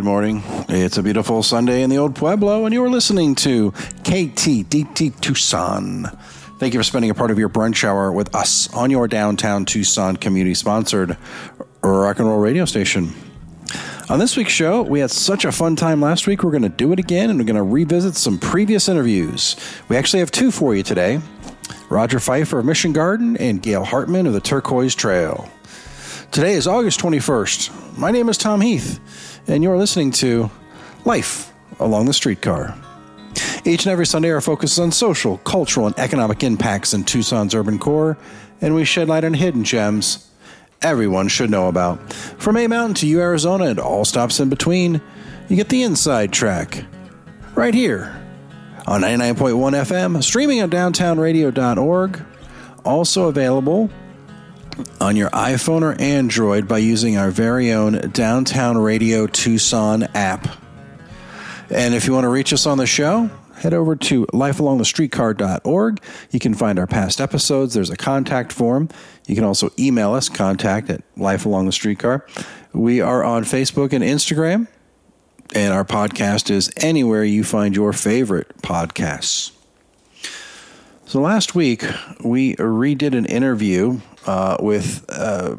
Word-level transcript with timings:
Good 0.00 0.06
morning. 0.06 0.42
It's 0.70 0.96
a 0.96 1.02
beautiful 1.02 1.42
Sunday 1.42 1.82
in 1.82 1.90
the 1.90 1.98
Old 1.98 2.16
Pueblo, 2.16 2.64
and 2.64 2.72
you 2.72 2.82
are 2.82 2.88
listening 2.88 3.34
to 3.34 3.72
KTDT 4.02 5.20
Tucson. 5.20 6.04
Thank 6.58 6.72
you 6.72 6.80
for 6.80 6.84
spending 6.84 7.10
a 7.10 7.14
part 7.14 7.30
of 7.30 7.38
your 7.38 7.50
brunch 7.50 7.84
hour 7.84 8.10
with 8.10 8.34
us 8.34 8.72
on 8.72 8.90
your 8.90 9.06
downtown 9.08 9.66
Tucson 9.66 10.16
community 10.16 10.54
sponsored 10.54 11.18
rock 11.82 12.18
and 12.18 12.26
roll 12.26 12.38
radio 12.38 12.64
station. 12.64 13.12
On 14.08 14.18
this 14.18 14.38
week's 14.38 14.52
show, 14.52 14.80
we 14.80 15.00
had 15.00 15.10
such 15.10 15.44
a 15.44 15.52
fun 15.52 15.76
time 15.76 16.00
last 16.00 16.26
week. 16.26 16.42
We're 16.42 16.50
going 16.50 16.62
to 16.62 16.70
do 16.70 16.92
it 16.92 16.98
again, 16.98 17.28
and 17.28 17.38
we're 17.38 17.44
going 17.44 17.56
to 17.56 17.62
revisit 17.62 18.16
some 18.16 18.38
previous 18.38 18.88
interviews. 18.88 19.54
We 19.90 19.98
actually 19.98 20.20
have 20.20 20.30
two 20.30 20.50
for 20.50 20.74
you 20.74 20.82
today 20.82 21.20
Roger 21.90 22.20
Pfeiffer 22.20 22.60
of 22.60 22.64
Mission 22.64 22.94
Garden 22.94 23.36
and 23.36 23.62
Gail 23.62 23.84
Hartman 23.84 24.26
of 24.26 24.32
the 24.32 24.40
Turquoise 24.40 24.94
Trail. 24.94 25.50
Today 26.30 26.54
is 26.54 26.66
August 26.66 27.00
21st. 27.00 27.98
My 27.98 28.10
name 28.10 28.30
is 28.30 28.38
Tom 28.38 28.62
Heath 28.62 28.98
and 29.50 29.64
you're 29.64 29.76
listening 29.76 30.12
to 30.12 30.48
Life 31.04 31.52
Along 31.80 32.06
the 32.06 32.12
Streetcar. 32.12 32.78
Each 33.64 33.84
and 33.84 33.92
every 33.92 34.06
Sunday, 34.06 34.30
our 34.30 34.40
focus 34.40 34.72
is 34.72 34.78
on 34.78 34.92
social, 34.92 35.38
cultural, 35.38 35.86
and 35.86 35.98
economic 35.98 36.44
impacts 36.44 36.94
in 36.94 37.02
Tucson's 37.02 37.54
urban 37.54 37.78
core, 37.78 38.16
and 38.60 38.74
we 38.74 38.84
shed 38.84 39.08
light 39.08 39.24
on 39.24 39.34
hidden 39.34 39.64
gems 39.64 40.30
everyone 40.82 41.28
should 41.28 41.50
know 41.50 41.68
about. 41.68 42.12
From 42.12 42.56
A 42.56 42.66
Mountain 42.66 42.94
to 42.94 43.06
U 43.08 43.20
Arizona 43.20 43.64
and 43.64 43.78
all 43.78 44.04
stops 44.04 44.40
in 44.40 44.48
between, 44.48 45.00
you 45.48 45.56
get 45.56 45.68
the 45.68 45.82
inside 45.82 46.32
track 46.32 46.84
right 47.54 47.74
here 47.74 48.16
on 48.86 49.02
99.1 49.02 49.34
FM, 49.34 50.22
streaming 50.22 50.62
on 50.62 50.70
downtownradio.org, 50.70 52.24
also 52.84 53.28
available 53.28 53.90
on 55.00 55.16
your 55.16 55.30
iPhone 55.30 55.82
or 55.82 56.00
Android 56.00 56.66
by 56.68 56.78
using 56.78 57.16
our 57.16 57.30
very 57.30 57.72
own 57.72 58.10
Downtown 58.12 58.78
Radio 58.78 59.26
Tucson 59.26 60.04
app. 60.14 60.48
And 61.70 61.94
if 61.94 62.06
you 62.06 62.12
want 62.12 62.24
to 62.24 62.28
reach 62.28 62.52
us 62.52 62.66
on 62.66 62.78
the 62.78 62.86
show, 62.86 63.30
head 63.54 63.74
over 63.74 63.94
to 63.94 64.26
lifealongthestreetcar.org. 64.26 66.02
You 66.30 66.40
can 66.40 66.54
find 66.54 66.78
our 66.78 66.86
past 66.86 67.20
episodes. 67.20 67.74
There's 67.74 67.90
a 67.90 67.96
contact 67.96 68.52
form. 68.52 68.88
You 69.26 69.34
can 69.34 69.44
also 69.44 69.70
email 69.78 70.14
us, 70.14 70.28
contact 70.28 70.90
at 70.90 71.02
lifealongthestreetcar. 71.16 72.22
We 72.72 73.00
are 73.00 73.22
on 73.22 73.44
Facebook 73.44 73.92
and 73.92 74.02
Instagram, 74.02 74.66
and 75.54 75.72
our 75.72 75.84
podcast 75.84 76.50
is 76.50 76.70
anywhere 76.76 77.24
you 77.24 77.44
find 77.44 77.76
your 77.76 77.92
favorite 77.92 78.56
podcasts. 78.62 79.52
So 81.10 81.20
last 81.20 81.56
week, 81.56 81.82
we 82.22 82.54
redid 82.54 83.18
an 83.18 83.26
interview 83.26 83.98
uh, 84.26 84.58
with 84.60 85.04
uh, 85.08 85.56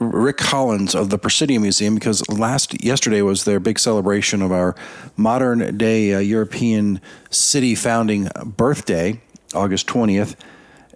Rick 0.00 0.38
Collins 0.38 0.96
of 0.96 1.10
the 1.10 1.16
Presidio 1.16 1.60
Museum 1.60 1.94
because 1.94 2.28
last 2.28 2.82
yesterday 2.82 3.22
was 3.22 3.44
their 3.44 3.60
big 3.60 3.78
celebration 3.78 4.42
of 4.42 4.50
our 4.50 4.74
modern 5.16 5.78
day 5.78 6.12
uh, 6.12 6.18
European 6.18 7.00
city 7.30 7.76
founding 7.76 8.28
birthday, 8.44 9.20
August 9.54 9.86
20th. 9.86 10.34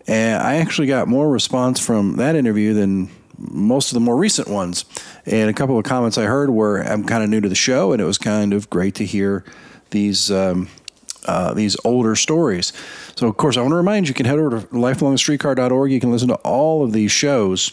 And 0.08 0.42
I 0.42 0.56
actually 0.56 0.88
got 0.88 1.06
more 1.06 1.30
response 1.30 1.78
from 1.78 2.16
that 2.16 2.34
interview 2.34 2.74
than 2.74 3.08
most 3.38 3.92
of 3.92 3.94
the 3.94 4.00
more 4.00 4.16
recent 4.16 4.48
ones. 4.48 4.86
And 5.24 5.48
a 5.48 5.54
couple 5.54 5.78
of 5.78 5.84
comments 5.84 6.18
I 6.18 6.24
heard 6.24 6.50
were 6.50 6.80
I'm 6.80 7.04
kind 7.04 7.22
of 7.22 7.30
new 7.30 7.40
to 7.40 7.48
the 7.48 7.54
show, 7.54 7.92
and 7.92 8.02
it 8.02 8.06
was 8.06 8.18
kind 8.18 8.52
of 8.54 8.68
great 8.70 8.96
to 8.96 9.04
hear 9.04 9.44
these. 9.90 10.32
Um, 10.32 10.68
uh, 11.28 11.52
these 11.52 11.76
older 11.84 12.16
stories. 12.16 12.72
So, 13.14 13.28
of 13.28 13.36
course, 13.36 13.56
I 13.56 13.60
want 13.60 13.72
to 13.72 13.76
remind 13.76 14.06
you, 14.06 14.10
you 14.10 14.14
can 14.14 14.26
head 14.26 14.38
over 14.38 14.60
to 14.60 14.66
lifelongstreetcar.org. 14.68 15.92
You 15.92 16.00
can 16.00 16.10
listen 16.10 16.28
to 16.28 16.36
all 16.36 16.82
of 16.82 16.92
these 16.92 17.12
shows. 17.12 17.72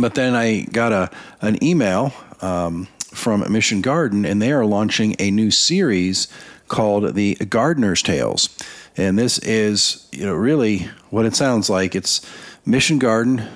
But 0.00 0.14
then 0.14 0.34
I 0.34 0.62
got 0.62 0.92
a 0.92 1.10
an 1.40 1.62
email 1.62 2.12
um, 2.40 2.86
from 3.12 3.44
Mission 3.52 3.82
Garden, 3.82 4.24
and 4.24 4.40
they 4.40 4.52
are 4.52 4.64
launching 4.64 5.16
a 5.18 5.30
new 5.30 5.50
series 5.50 6.28
called 6.68 7.14
the 7.14 7.34
Gardener's 7.34 8.02
Tales. 8.02 8.56
And 8.96 9.18
this 9.18 9.38
is, 9.38 10.08
you 10.12 10.24
know, 10.24 10.34
really 10.34 10.88
what 11.10 11.26
it 11.26 11.36
sounds 11.36 11.68
like. 11.68 11.94
It's 11.94 12.26
Mission 12.64 12.98
Garden. 12.98 13.46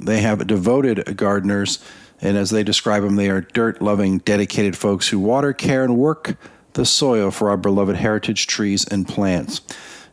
They 0.00 0.20
have 0.20 0.46
devoted 0.46 1.16
gardeners, 1.16 1.78
and 2.20 2.36
as 2.36 2.50
they 2.50 2.62
describe 2.62 3.02
them, 3.02 3.16
they 3.16 3.30
are 3.30 3.40
dirt 3.40 3.80
loving, 3.80 4.18
dedicated 4.18 4.76
folks 4.76 5.08
who 5.08 5.18
water, 5.18 5.52
care, 5.52 5.84
and 5.84 5.96
work 5.96 6.36
the 6.78 6.86
soil 6.86 7.32
for 7.32 7.50
our 7.50 7.56
beloved 7.56 7.96
heritage 7.96 8.46
trees 8.46 8.86
and 8.86 9.06
plants. 9.06 9.60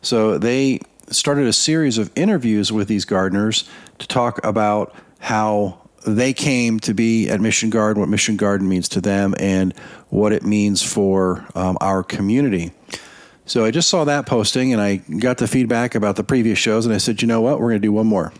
So 0.02 0.36
they 0.36 0.80
started 1.08 1.46
a 1.46 1.52
series 1.52 1.96
of 1.96 2.10
interviews 2.16 2.72
with 2.72 2.88
these 2.88 3.04
gardeners 3.04 3.70
to 4.00 4.08
talk 4.08 4.44
about 4.44 4.92
how 5.20 5.80
they 6.04 6.32
came 6.32 6.80
to 6.80 6.92
be 6.92 7.28
at 7.30 7.40
Mission 7.40 7.70
Garden, 7.70 8.00
what 8.00 8.08
Mission 8.08 8.36
Garden 8.36 8.68
means 8.68 8.88
to 8.90 9.00
them, 9.00 9.36
and 9.38 9.78
what 10.08 10.32
it 10.32 10.42
means 10.42 10.82
for 10.82 11.46
um, 11.54 11.78
our 11.80 12.02
community. 12.02 12.72
So 13.44 13.64
I 13.64 13.70
just 13.70 13.88
saw 13.88 14.02
that 14.02 14.26
posting 14.26 14.72
and 14.72 14.82
I 14.82 14.96
got 14.96 15.38
the 15.38 15.46
feedback 15.46 15.94
about 15.94 16.16
the 16.16 16.24
previous 16.24 16.58
shows, 16.58 16.84
and 16.84 16.92
I 16.92 16.98
said, 16.98 17.22
you 17.22 17.28
know 17.28 17.40
what, 17.40 17.60
we're 17.60 17.70
going 17.70 17.80
to 17.80 17.86
do 17.86 17.92
one 17.92 18.08
more. 18.08 18.32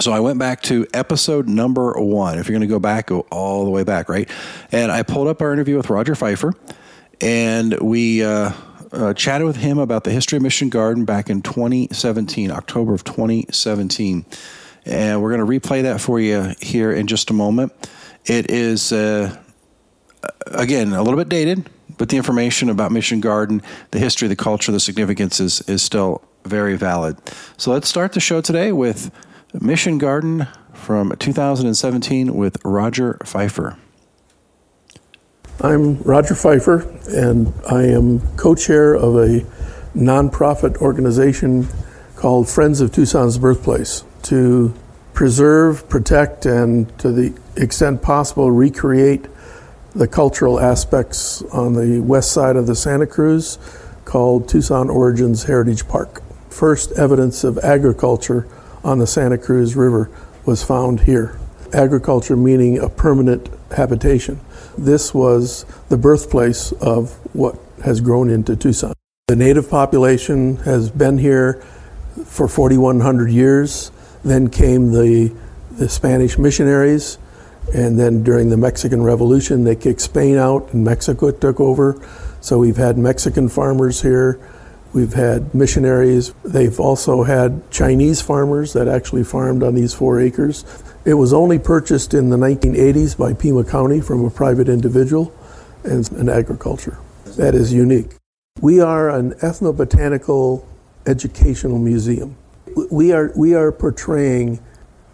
So 0.00 0.10
I 0.10 0.18
went 0.18 0.40
back 0.40 0.60
to 0.62 0.88
episode 0.92 1.48
number 1.48 1.92
one. 1.92 2.36
If 2.40 2.48
you're 2.48 2.58
going 2.58 2.68
to 2.68 2.74
go 2.74 2.80
back, 2.80 3.06
go 3.06 3.20
all 3.30 3.64
the 3.64 3.70
way 3.70 3.84
back, 3.84 4.08
right? 4.08 4.28
And 4.72 4.90
I 4.90 5.04
pulled 5.04 5.28
up 5.28 5.40
our 5.40 5.52
interview 5.52 5.76
with 5.76 5.88
Roger 5.88 6.16
Pfeiffer 6.16 6.52
and 7.20 7.78
we 7.80 8.22
uh, 8.22 8.52
uh, 8.92 9.14
chatted 9.14 9.46
with 9.46 9.56
him 9.56 9.78
about 9.78 10.04
the 10.04 10.10
history 10.10 10.36
of 10.36 10.42
Mission 10.42 10.68
Garden 10.68 11.04
back 11.04 11.30
in 11.30 11.42
2017, 11.42 12.50
October 12.50 12.94
of 12.94 13.04
2017. 13.04 14.24
And 14.86 15.22
we're 15.22 15.36
going 15.36 15.60
to 15.60 15.68
replay 15.68 15.82
that 15.82 16.00
for 16.00 16.20
you 16.20 16.54
here 16.60 16.92
in 16.92 17.06
just 17.06 17.30
a 17.30 17.32
moment. 17.32 17.72
It 18.26 18.50
is, 18.50 18.92
uh, 18.92 19.36
again, 20.46 20.92
a 20.92 21.02
little 21.02 21.18
bit 21.18 21.28
dated, 21.28 21.68
but 21.98 22.08
the 22.08 22.16
information 22.16 22.68
about 22.68 22.92
Mission 22.92 23.20
Garden, 23.20 23.62
the 23.90 23.98
history, 23.98 24.28
the 24.28 24.36
culture, 24.36 24.72
the 24.72 24.80
significance 24.80 25.40
is, 25.40 25.60
is 25.62 25.82
still 25.82 26.22
very 26.44 26.76
valid. 26.76 27.18
So 27.56 27.72
let's 27.72 27.88
start 27.88 28.12
the 28.12 28.20
show 28.20 28.40
today 28.40 28.72
with 28.72 29.10
Mission 29.54 29.98
Garden 29.98 30.46
from 30.72 31.14
2017 31.16 32.34
with 32.34 32.58
Roger 32.64 33.18
Pfeiffer. 33.24 33.78
I'm 35.60 36.02
Roger 36.02 36.34
Pfeiffer, 36.34 36.80
and 37.08 37.54
I 37.70 37.84
am 37.84 38.20
co 38.36 38.56
chair 38.56 38.94
of 38.94 39.14
a 39.14 39.40
nonprofit 39.94 40.78
organization 40.78 41.68
called 42.16 42.48
Friends 42.48 42.80
of 42.80 42.90
Tucson's 42.90 43.38
Birthplace 43.38 44.02
to 44.24 44.74
preserve, 45.12 45.88
protect, 45.88 46.44
and 46.44 46.98
to 46.98 47.12
the 47.12 47.38
extent 47.56 48.02
possible, 48.02 48.50
recreate 48.50 49.26
the 49.94 50.08
cultural 50.08 50.58
aspects 50.58 51.42
on 51.52 51.74
the 51.74 52.00
west 52.00 52.32
side 52.32 52.56
of 52.56 52.66
the 52.66 52.74
Santa 52.74 53.06
Cruz 53.06 53.58
called 54.04 54.48
Tucson 54.48 54.90
Origins 54.90 55.44
Heritage 55.44 55.86
Park. 55.86 56.20
First 56.50 56.90
evidence 56.92 57.44
of 57.44 57.58
agriculture 57.58 58.48
on 58.82 58.98
the 58.98 59.06
Santa 59.06 59.38
Cruz 59.38 59.76
River 59.76 60.10
was 60.44 60.64
found 60.64 61.00
here. 61.00 61.38
Agriculture 61.72 62.36
meaning 62.36 62.76
a 62.78 62.88
permanent 62.88 63.48
habitation. 63.70 64.40
This 64.76 65.14
was 65.14 65.64
the 65.88 65.96
birthplace 65.96 66.72
of 66.72 67.12
what 67.34 67.58
has 67.84 68.00
grown 68.00 68.30
into 68.30 68.56
Tucson. 68.56 68.94
The 69.28 69.36
native 69.36 69.70
population 69.70 70.56
has 70.58 70.90
been 70.90 71.18
here 71.18 71.62
for 72.26 72.48
4,100 72.48 73.30
years. 73.30 73.90
Then 74.24 74.48
came 74.48 74.92
the, 74.92 75.34
the 75.72 75.88
Spanish 75.88 76.38
missionaries, 76.38 77.18
and 77.74 77.98
then 77.98 78.22
during 78.22 78.50
the 78.50 78.56
Mexican 78.56 79.02
Revolution, 79.02 79.64
they 79.64 79.76
kicked 79.76 80.00
Spain 80.00 80.36
out 80.36 80.72
and 80.72 80.84
Mexico 80.84 81.30
took 81.30 81.60
over. 81.60 82.00
So 82.40 82.58
we've 82.58 82.76
had 82.76 82.98
Mexican 82.98 83.48
farmers 83.48 84.02
here. 84.02 84.38
We've 84.92 85.12
had 85.14 85.54
missionaries. 85.54 86.32
They've 86.44 86.78
also 86.78 87.24
had 87.24 87.70
Chinese 87.70 88.20
farmers 88.20 88.74
that 88.74 88.86
actually 88.86 89.24
farmed 89.24 89.62
on 89.62 89.74
these 89.74 89.92
four 89.92 90.20
acres. 90.20 90.64
It 91.04 91.14
was 91.14 91.34
only 91.34 91.58
purchased 91.58 92.14
in 92.14 92.30
the 92.30 92.38
1980s 92.38 93.16
by 93.18 93.34
Pima 93.34 93.62
County 93.64 94.00
from 94.00 94.24
a 94.24 94.30
private 94.30 94.70
individual 94.70 95.34
and 95.84 96.10
an 96.12 96.30
agriculture. 96.30 96.96
That 97.36 97.54
is 97.54 97.74
unique. 97.74 98.14
We 98.62 98.80
are 98.80 99.10
an 99.10 99.32
ethnobotanical 99.34 100.64
educational 101.06 101.78
museum. 101.78 102.36
We 102.90 103.12
are, 103.12 103.32
we 103.36 103.54
are 103.54 103.70
portraying 103.70 104.60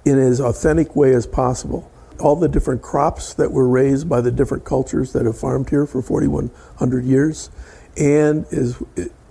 in 0.05 0.19
as 0.19 0.41
authentic 0.41 0.95
way 0.95 1.13
as 1.13 1.27
possible 1.27 1.91
all 2.21 2.37
the 2.37 2.49
different 2.49 2.83
crops 2.83 3.35
that 3.35 3.51
were 3.51 3.67
raised 3.67 4.09
by 4.09 4.21
the 4.21 4.31
different 4.31 4.65
cultures 4.65 5.13
that 5.13 5.27
have 5.27 5.39
farmed 5.39 5.71
here 5.71 5.87
for 5.87 6.03
4,100 6.03 7.05
years 7.05 7.51
and 7.97 8.45
as, 8.53 8.81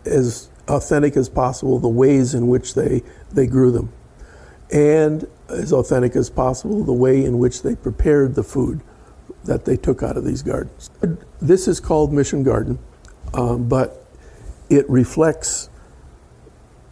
as 0.05 0.49
authentic 0.67 1.15
as 1.15 1.29
possible 1.29 1.79
the 1.79 1.87
ways 1.87 2.33
in 2.33 2.47
which 2.47 2.73
they, 2.73 3.03
they 3.31 3.47
grew 3.47 3.71
them. 3.71 3.91
And 4.71 5.27
as 5.49 5.73
authentic 5.73 6.15
as 6.15 6.29
possible 6.29 6.83
the 6.83 6.93
way 6.93 7.23
in 7.25 7.39
which 7.39 7.63
they 7.63 7.75
prepared 7.75 8.35
the 8.35 8.43
food 8.43 8.81
that 9.45 9.65
they 9.65 9.77
took 9.77 10.03
out 10.03 10.17
of 10.17 10.25
these 10.25 10.41
gardens. 10.41 10.89
This 11.41 11.67
is 11.67 11.79
called 11.79 12.13
Mission 12.13 12.43
Garden, 12.43 12.77
um, 13.33 13.67
but 13.67 14.05
it 14.69 14.87
reflects 14.89 15.69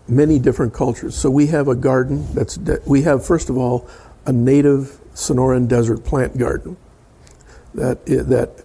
many 0.07 0.39
different 0.39 0.73
cultures. 0.73 1.15
So 1.15 1.29
we 1.29 1.47
have 1.47 1.67
a 1.67 1.75
garden 1.75 2.25
that's, 2.33 2.55
de- 2.55 2.79
we 2.85 3.01
have, 3.03 3.25
first 3.25 3.49
of 3.49 3.57
all, 3.57 3.87
a 4.25 4.31
native 4.31 4.99
Sonoran 5.13 5.67
desert 5.67 6.03
plant 6.03 6.37
garden 6.37 6.77
that, 7.73 8.05
that 8.05 8.63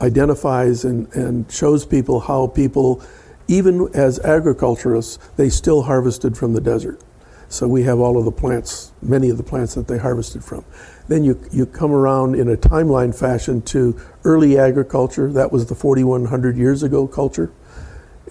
identifies 0.00 0.84
and, 0.84 1.12
and 1.14 1.50
shows 1.50 1.84
people 1.84 2.20
how 2.20 2.46
people, 2.46 3.02
even 3.48 3.88
as 3.94 4.18
agriculturists, 4.20 5.18
they 5.36 5.50
still 5.50 5.82
harvested 5.82 6.36
from 6.36 6.54
the 6.54 6.60
desert. 6.60 7.00
So 7.50 7.66
we 7.66 7.82
have 7.82 7.98
all 7.98 8.16
of 8.16 8.24
the 8.24 8.32
plants, 8.32 8.92
many 9.02 9.28
of 9.28 9.36
the 9.36 9.42
plants 9.42 9.74
that 9.74 9.88
they 9.88 9.98
harvested 9.98 10.44
from. 10.44 10.64
Then 11.08 11.24
you, 11.24 11.44
you 11.50 11.66
come 11.66 11.90
around 11.90 12.36
in 12.36 12.48
a 12.48 12.56
timeline 12.56 13.12
fashion 13.12 13.60
to 13.62 14.00
early 14.22 14.56
agriculture. 14.56 15.32
That 15.32 15.50
was 15.50 15.66
the 15.66 15.74
4,100 15.74 16.56
years 16.56 16.84
ago 16.84 17.08
culture. 17.08 17.50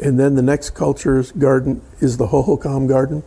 And 0.02 0.18
then 0.18 0.36
the 0.36 0.42
next 0.42 0.70
culture 0.70 1.22
garden 1.38 1.82
is 2.00 2.16
the 2.16 2.28
Hohokam 2.28 2.88
garden. 2.88 3.24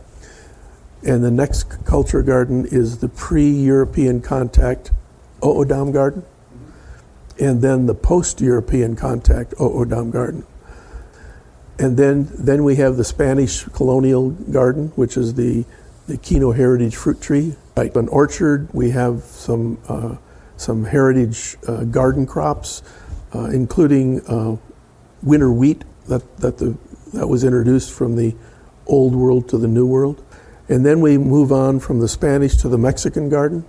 And 1.03 1.23
the 1.23 1.29
next 1.29 1.85
culture 1.85 2.23
garden 2.23 2.65
is 2.65 2.97
the 2.97 3.09
pre 3.09 3.47
European 3.47 4.19
contact 4.19 4.91
O'odham 5.43 5.91
garden. 5.91 6.23
And 7.39 7.61
then 7.61 7.85
the 7.85 7.93
post 7.93 8.41
European 8.41 8.95
contact 8.95 9.53
O'odham 9.59 10.09
garden. 10.09 10.43
And 11.77 11.97
then, 11.97 12.29
then 12.33 12.63
we 12.63 12.77
have 12.77 12.97
the 12.97 13.03
Spanish 13.03 13.65
colonial 13.65 14.31
garden, 14.31 14.91
which 14.95 15.17
is 15.17 15.35
the, 15.35 15.65
the 16.07 16.17
Kino 16.17 16.51
Heritage 16.51 16.95
fruit 16.95 17.21
tree. 17.21 17.55
Like 17.75 17.95
an 17.95 18.07
orchard, 18.09 18.69
we 18.73 18.91
have 18.91 19.23
some, 19.23 19.79
uh, 19.87 20.17
some 20.57 20.85
heritage 20.85 21.57
uh, 21.67 21.83
garden 21.85 22.25
crops, 22.25 22.83
uh, 23.33 23.45
including 23.45 24.21
uh, 24.27 24.57
winter 25.21 25.51
wheat 25.51 25.83
that, 26.07 26.37
that, 26.37 26.57
the, 26.57 26.77
that 27.13 27.27
was 27.27 27.43
introduced 27.43 27.91
from 27.91 28.15
the 28.15 28.35
old 28.85 29.15
world 29.15 29.47
to 29.49 29.57
the 29.57 29.67
new 29.67 29.87
world. 29.87 30.23
And 30.69 30.85
then 30.85 31.01
we 31.01 31.17
move 31.17 31.51
on 31.51 31.79
from 31.79 31.99
the 31.99 32.07
Spanish 32.07 32.57
to 32.57 32.69
the 32.69 32.77
Mexican 32.77 33.29
garden 33.29 33.65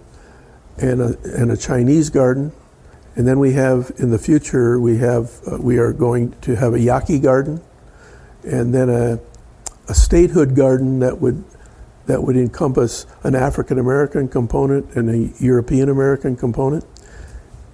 and 0.78 1.00
a, 1.00 1.18
and 1.24 1.50
a 1.50 1.56
Chinese 1.56 2.10
garden. 2.10 2.52
And 3.16 3.28
then 3.28 3.38
we 3.38 3.52
have, 3.52 3.92
in 3.98 4.10
the 4.10 4.18
future, 4.18 4.80
we, 4.80 4.98
have, 4.98 5.30
uh, 5.46 5.56
we 5.58 5.78
are 5.78 5.92
going 5.92 6.32
to 6.42 6.56
have 6.56 6.74
a 6.74 6.80
Yaqui 6.80 7.20
garden 7.20 7.62
and 8.44 8.74
then 8.74 8.90
a, 8.90 9.20
a 9.88 9.94
statehood 9.94 10.54
garden 10.54 10.98
that 11.00 11.20
would, 11.20 11.44
that 12.06 12.22
would 12.22 12.36
encompass 12.36 13.06
an 13.22 13.34
African 13.34 13.78
American 13.78 14.28
component 14.28 14.94
and 14.94 15.08
a 15.08 15.42
European 15.42 15.88
American 15.88 16.36
component. 16.36 16.84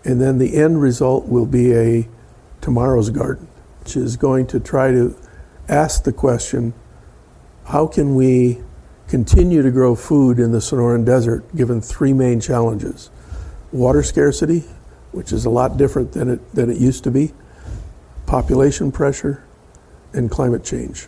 And 0.05 0.21
then 0.21 0.38
the 0.38 0.56
end 0.56 0.81
result 0.81 1.27
will 1.27 1.47
be 1.47 1.75
a 1.75 2.09
tomorrow's 2.61 3.11
garden, 3.11 3.49
which 3.81 3.97
is 3.97 4.17
going 4.17 4.47
to 4.49 4.61
try 4.61 4.91
to 4.93 5.17
ask 5.69 6.05
the 6.05 6.12
question 6.12 6.75
how 7.67 7.87
can 7.87 8.15
we 8.15 8.61
continue 9.09 9.62
to 9.62 9.71
grow 9.71 9.94
food 9.94 10.38
in 10.38 10.53
the 10.53 10.59
Sonoran 10.59 11.05
Desert 11.05 11.44
given 11.56 11.81
three 11.81 12.12
main 12.12 12.41
challenges 12.41 13.11
water 13.73 14.03
scarcity, 14.03 14.65
which 15.12 15.33
is 15.33 15.44
a 15.44 15.50
lot 15.50 15.76
different 15.76 16.12
than 16.12 16.29
it, 16.29 16.55
than 16.55 16.71
it 16.71 16.76
used 16.76 17.05
to 17.05 17.11
be, 17.11 17.33
population 18.26 18.91
pressure, 18.91 19.44
and 20.12 20.29
climate 20.29 20.65
change. 20.65 21.06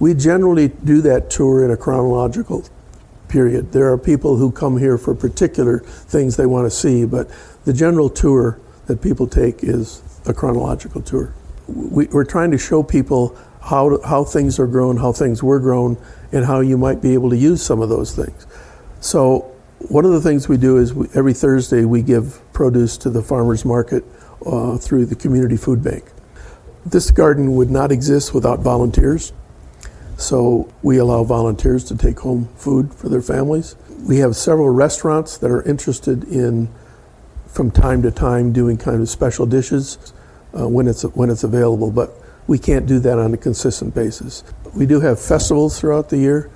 We 0.00 0.14
generally 0.14 0.68
do 0.68 1.00
that 1.02 1.30
tour 1.30 1.64
in 1.64 1.70
a 1.70 1.76
chronological 1.76 2.64
period. 3.28 3.72
There 3.72 3.90
are 3.92 3.98
people 3.98 4.36
who 4.36 4.50
come 4.50 4.78
here 4.78 4.98
for 4.98 5.14
particular 5.14 5.80
things 5.80 6.36
they 6.36 6.46
want 6.46 6.66
to 6.66 6.70
see, 6.70 7.04
but 7.04 7.28
the 7.64 7.72
general 7.72 8.08
tour 8.08 8.60
that 8.86 9.00
people 9.00 9.26
take 9.26 9.62
is 9.62 10.02
a 10.26 10.34
chronological 10.34 11.02
tour. 11.02 11.34
We, 11.66 12.08
are 12.08 12.24
trying 12.24 12.50
to 12.50 12.58
show 12.58 12.82
people 12.82 13.36
how, 13.62 14.00
how 14.02 14.24
things 14.24 14.58
are 14.58 14.66
grown, 14.66 14.96
how 14.98 15.12
things 15.12 15.42
were 15.42 15.58
grown, 15.58 15.96
and 16.32 16.44
how 16.44 16.60
you 16.60 16.76
might 16.76 17.00
be 17.00 17.14
able 17.14 17.30
to 17.30 17.36
use 17.36 17.62
some 17.62 17.80
of 17.80 17.88
those 17.88 18.14
things. 18.14 18.46
So, 19.00 19.50
one 19.88 20.04
of 20.04 20.12
the 20.12 20.20
things 20.20 20.48
we 20.48 20.56
do 20.56 20.78
is 20.78 20.94
we, 20.94 21.08
every 21.14 21.34
Thursday 21.34 21.84
we 21.84 22.02
give 22.02 22.40
produce 22.52 22.96
to 22.98 23.10
the 23.10 23.22
farmers 23.22 23.64
market 23.64 24.04
uh, 24.46 24.78
through 24.78 25.06
the 25.06 25.14
community 25.14 25.56
food 25.56 25.82
bank. 25.82 26.04
This 26.86 27.10
garden 27.10 27.54
would 27.56 27.70
not 27.70 27.90
exist 27.90 28.34
without 28.34 28.60
volunteers, 28.60 29.32
so 30.16 30.72
we 30.82 30.98
allow 30.98 31.24
volunteers 31.24 31.84
to 31.84 31.96
take 31.96 32.20
home 32.20 32.48
food 32.56 32.94
for 32.94 33.08
their 33.08 33.22
families. 33.22 33.76
We 34.06 34.18
have 34.18 34.36
several 34.36 34.70
restaurants 34.70 35.38
that 35.38 35.50
are 35.50 35.62
interested 35.62 36.24
in, 36.24 36.68
from 37.46 37.70
time 37.70 38.02
to 38.02 38.10
time, 38.10 38.52
doing 38.52 38.76
kind 38.76 39.00
of 39.00 39.08
special 39.08 39.46
dishes 39.46 40.12
uh, 40.58 40.68
when 40.68 40.86
it's 40.86 41.02
when 41.02 41.30
it's 41.30 41.44
available, 41.44 41.90
but 41.90 42.12
we 42.46 42.58
can't 42.58 42.86
do 42.86 42.98
that 43.00 43.18
on 43.18 43.32
a 43.32 43.36
consistent 43.36 43.94
basis. 43.94 44.44
We 44.74 44.86
do 44.86 45.00
have 45.00 45.20
festivals 45.20 45.80
throughout 45.80 46.10
the 46.10 46.18
year. 46.18 46.50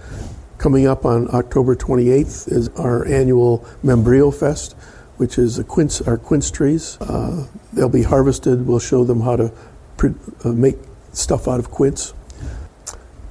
Coming 0.58 0.86
up 0.86 1.04
on 1.04 1.32
October 1.32 1.76
28th 1.76 2.50
is 2.50 2.68
our 2.70 3.06
annual 3.06 3.66
Membrillo 3.84 4.34
Fest, 4.34 4.74
which 5.16 5.38
is 5.38 5.62
quince, 5.68 6.00
our 6.02 6.18
quince 6.18 6.50
trees. 6.50 6.98
Uh, 7.00 7.46
they'll 7.72 7.88
be 7.88 8.02
harvested. 8.02 8.66
We'll 8.66 8.80
show 8.80 9.04
them 9.04 9.20
how 9.20 9.36
to 9.36 9.52
pre- 9.96 10.14
uh, 10.44 10.48
make 10.50 10.76
stuff 11.12 11.46
out 11.48 11.60
of 11.60 11.70
quince. 11.70 12.12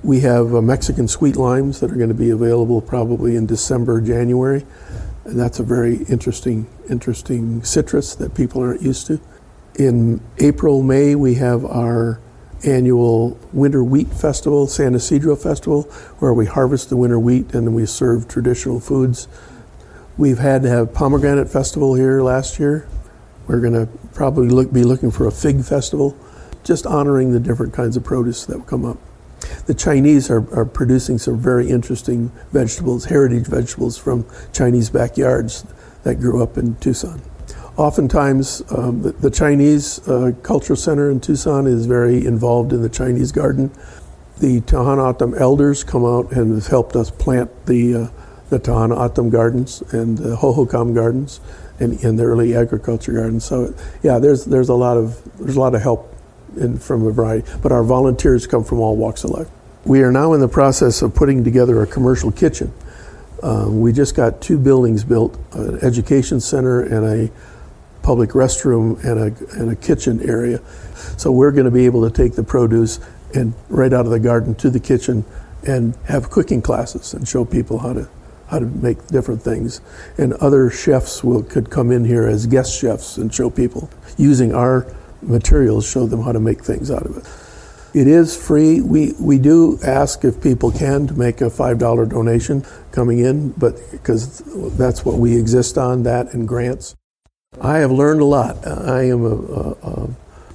We 0.08 0.22
have 0.22 0.56
uh, 0.56 0.62
Mexican 0.62 1.10
sweet 1.10 1.36
limes 1.36 1.82
that 1.82 1.92
are 1.92 1.96
going 1.96 2.08
to 2.08 2.16
be 2.16 2.30
available 2.30 2.80
probably 2.80 3.36
in 3.36 3.46
December, 3.46 4.00
January. 4.00 4.66
And 5.26 5.38
that's 5.38 5.60
a 5.60 5.64
very 5.64 5.98
interesting, 6.04 6.66
interesting 6.90 7.62
citrus 7.66 8.16
that 8.16 8.34
people 8.34 8.62
aren't 8.62 8.82
used 8.82 9.08
to. 9.08 9.20
In 9.78 10.22
April, 10.38 10.82
May, 10.82 11.16
we 11.16 11.34
have 11.34 11.66
our 11.66 12.22
annual 12.66 13.38
Winter 13.52 13.84
Wheat 13.84 14.08
Festival, 14.08 14.66
San 14.68 14.96
Isidro 14.96 15.36
Festival, 15.36 15.82
where 16.20 16.34
we 16.34 16.46
harvest 16.46 16.88
the 16.88 16.96
winter 16.96 17.20
wheat 17.20 17.54
and 17.54 17.76
we 17.76 17.86
serve 17.86 18.30
traditional 18.30 18.80
foods. 18.80 19.28
We've 20.18 20.40
had 20.40 20.62
to 20.62 20.70
have 20.70 20.94
Pomegranate 20.94 21.50
Festival 21.50 21.96
here 21.96 22.22
last 22.22 22.60
year. 22.60 22.88
We're 23.46 23.60
going 23.60 23.74
to 23.74 23.88
probably 24.14 24.48
look, 24.48 24.72
be 24.72 24.86
looking 24.86 25.12
for 25.12 25.28
a 25.28 25.34
fig 25.34 25.66
festival, 25.66 26.18
just 26.64 26.86
honoring 26.86 27.34
the 27.34 27.42
different 27.42 27.74
kinds 27.74 27.98
of 27.98 28.06
produce 28.06 28.46
that 28.46 28.66
come 28.68 28.86
up. 28.86 28.98
The 29.66 29.74
Chinese 29.74 30.30
are, 30.30 30.48
are 30.58 30.66
producing 30.66 31.18
some 31.18 31.40
very 31.40 31.70
interesting 31.70 32.32
vegetables, 32.52 33.06
heritage 33.06 33.48
vegetables 33.48 33.98
from 33.98 34.26
Chinese 34.54 34.90
backyards 34.90 35.66
that 36.04 36.16
grew 36.16 36.42
up 36.42 36.58
in 36.58 36.76
Tucson 36.76 37.22
oftentimes 37.78 38.64
um, 38.76 39.04
the, 39.04 39.12
the, 39.14 39.30
Chinese 39.30 40.06
uh, 40.08 40.32
Cultural 40.44 40.76
Center 40.76 41.12
in 41.12 41.20
Tucson 41.20 41.68
is 41.68 41.86
very 41.86 42.26
involved 42.26 42.74
in 42.74 42.82
the 42.82 42.90
Chinese 42.90 43.32
garden. 43.32 43.72
The 44.40 44.62
Tohono 44.62 45.10
O'odham 45.10 45.36
elders 45.36 45.84
come 45.84 46.04
out 46.04 46.32
and 46.32 46.54
have 46.56 46.68
helped 46.68 46.96
us 46.96 47.12
plant 47.12 47.66
the, 47.68 47.96
uh, 47.96 48.08
the 48.50 48.60
Tohono 48.60 48.98
O'odham 48.98 49.30
gardens 49.30 49.82
and 49.94 50.18
the 50.18 50.36
Hohokam 50.36 50.94
gardens 50.94 51.40
and, 51.80 52.04
and 52.04 52.18
the 52.18 52.24
early 52.24 52.56
agriculture 52.56 53.14
gardens. 53.14 53.46
So 53.46 53.74
yeah, 54.02 54.18
there's, 54.20 54.46
there's, 54.46 54.70
a, 54.70 54.76
lot 54.76 54.98
of, 54.98 55.22
there's 55.38 55.56
a 55.56 55.60
lot 55.60 55.76
of 55.76 55.82
help 55.82 56.14
in, 56.58 56.78
from 56.78 57.06
a 57.06 57.12
variety, 57.12 57.50
but 57.62 57.72
our 57.72 57.84
volunteers 57.84 58.48
come 58.48 58.64
from 58.64 58.80
all 58.80 58.96
walks 58.96 59.24
of 59.24 59.32
life. 59.32 59.48
We 59.86 60.02
are 60.02 60.12
now 60.12 60.34
in 60.34 60.42
the 60.42 60.48
process 60.48 61.02
of 61.02 61.16
putting 61.16 61.44
together 61.44 61.82
a 61.82 61.88
commercial 61.88 62.32
kitchen. 62.32 62.74
Um, 63.42 63.80
we 63.82 63.94
just 63.94 64.16
got 64.16 64.42
two 64.42 64.58
buildings 64.58 65.04
built, 65.04 65.38
an 65.54 65.80
education 65.82 66.40
center 66.42 66.82
and 66.82 67.06
a 67.06 67.32
public 68.02 68.32
restroom 68.32 69.04
and 69.04 69.20
a, 69.20 69.60
and 69.60 69.72
a 69.72 69.76
kitchen 69.76 70.28
area. 70.28 70.62
So 71.18 71.32
we're 71.32 71.52
going 71.52 71.66
to 71.66 71.72
be 71.72 71.86
able 71.86 72.10
to 72.10 72.14
take 72.14 72.34
the 72.34 72.44
produce 72.44 73.00
and 73.34 73.54
right 73.70 73.94
out 73.94 74.06
of 74.06 74.12
the 74.12 74.20
garden 74.20 74.56
to 74.56 74.70
the 74.70 74.80
kitchen 74.80 75.26
and 75.64 75.96
have 76.06 76.30
cooking 76.30 76.62
classes 76.62 77.14
and 77.14 77.28
show 77.28 77.46
people 77.46 77.80
how 77.80 77.94
to 77.94 78.10
how 78.48 78.60
to 78.60 78.66
make 78.66 79.06
different 79.08 79.42
things. 79.42 79.82
And 80.18 80.32
other 80.34 80.70
chefs 80.70 81.22
will 81.22 81.44
could 81.44 81.70
come 81.70 81.92
in 81.92 82.06
here 82.06 82.26
as 82.26 82.48
guest 82.48 82.80
chefs 82.80 83.18
and 83.18 83.34
show 83.34 83.50
people 83.50 83.90
using 84.18 84.54
our 84.54 84.88
materials, 85.22 85.90
show 85.90 86.06
them 86.08 86.22
how 86.22 86.32
to 86.32 86.40
make 86.40 86.64
things 86.64 86.92
out 86.92 87.06
of 87.06 87.18
it. 87.18 87.26
It 88.00 88.08
is 88.08 88.36
free. 88.36 88.82
We 88.82 89.14
we 89.20 89.40
do 89.40 89.80
ask 89.84 90.24
if 90.24 90.42
people 90.42 90.72
can 90.72 91.08
to 91.08 91.14
make 91.14 91.42
a 91.42 91.50
five 91.50 91.80
dollar 91.80 92.06
donation 92.06 92.64
coming 92.92 93.20
in, 93.20 93.52
but 93.52 93.80
because 93.92 94.40
that's 94.78 95.04
what 95.06 95.18
we 95.18 95.38
exist 95.38 95.78
on, 95.78 96.04
that 96.04 96.34
and 96.34 96.48
grants. 96.48 96.96
I 97.62 97.78
have 97.80 97.92
learned 97.92 98.22
a 98.22 98.26
lot. 98.26 98.68
I 98.68 99.04
am 99.04 99.26
a, 99.26 99.36
a, 99.36 99.72
a, 99.82 100.10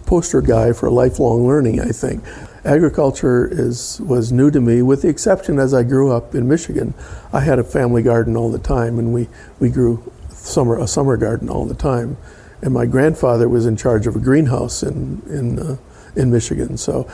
poster 0.06 0.42
guy 0.42 0.72
for 0.72 0.90
lifelong 0.90 1.46
learning, 1.46 1.80
I 1.80 1.88
think. 1.88 2.22
Agriculture 2.64 3.48
is, 3.50 3.98
was 4.02 4.30
new 4.30 4.50
to 4.50 4.60
me, 4.60 4.82
with 4.82 5.00
the 5.02 5.08
exception 5.08 5.58
as 5.58 5.72
I 5.72 5.84
grew 5.84 6.12
up 6.12 6.34
in 6.34 6.46
Michigan. 6.46 6.92
I 7.32 7.40
had 7.40 7.58
a 7.58 7.64
family 7.64 8.02
garden 8.02 8.36
all 8.36 8.52
the 8.52 8.58
time, 8.58 8.98
and 8.98 9.14
we, 9.14 9.28
we 9.58 9.70
grew 9.70 10.12
summer, 10.28 10.78
a 10.78 10.86
summer 10.86 11.16
garden 11.16 11.48
all 11.48 11.64
the 11.64 11.74
time. 11.74 12.18
And 12.62 12.72
my 12.72 12.86
grandfather 12.86 13.48
was 13.48 13.66
in 13.66 13.76
charge 13.76 14.06
of 14.06 14.16
a 14.16 14.20
greenhouse 14.20 14.82
in, 14.82 15.22
in, 15.28 15.58
uh, 15.58 15.76
in 16.16 16.30
Michigan. 16.30 16.76
So 16.78 17.10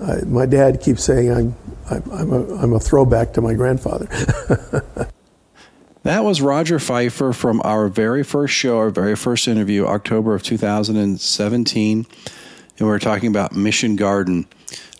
I, 0.00 0.24
my 0.24 0.46
dad 0.46 0.80
keeps 0.80 1.02
saying 1.02 1.32
I'm, 1.32 1.56
I'm, 1.90 2.32
a, 2.32 2.54
I'm 2.56 2.72
a 2.72 2.80
throwback 2.80 3.32
to 3.34 3.40
my 3.40 3.54
grandfather. 3.54 4.08
That 6.06 6.22
was 6.22 6.40
Roger 6.40 6.78
Pfeiffer 6.78 7.32
from 7.32 7.60
our 7.64 7.88
very 7.88 8.22
first 8.22 8.54
show, 8.54 8.78
our 8.78 8.90
very 8.90 9.16
first 9.16 9.48
interview, 9.48 9.86
October 9.86 10.36
of 10.36 10.44
2017. 10.44 12.06
And 12.78 12.88
we 12.88 12.94
are 12.94 13.00
talking 13.00 13.28
about 13.28 13.56
Mission 13.56 13.96
Garden. 13.96 14.46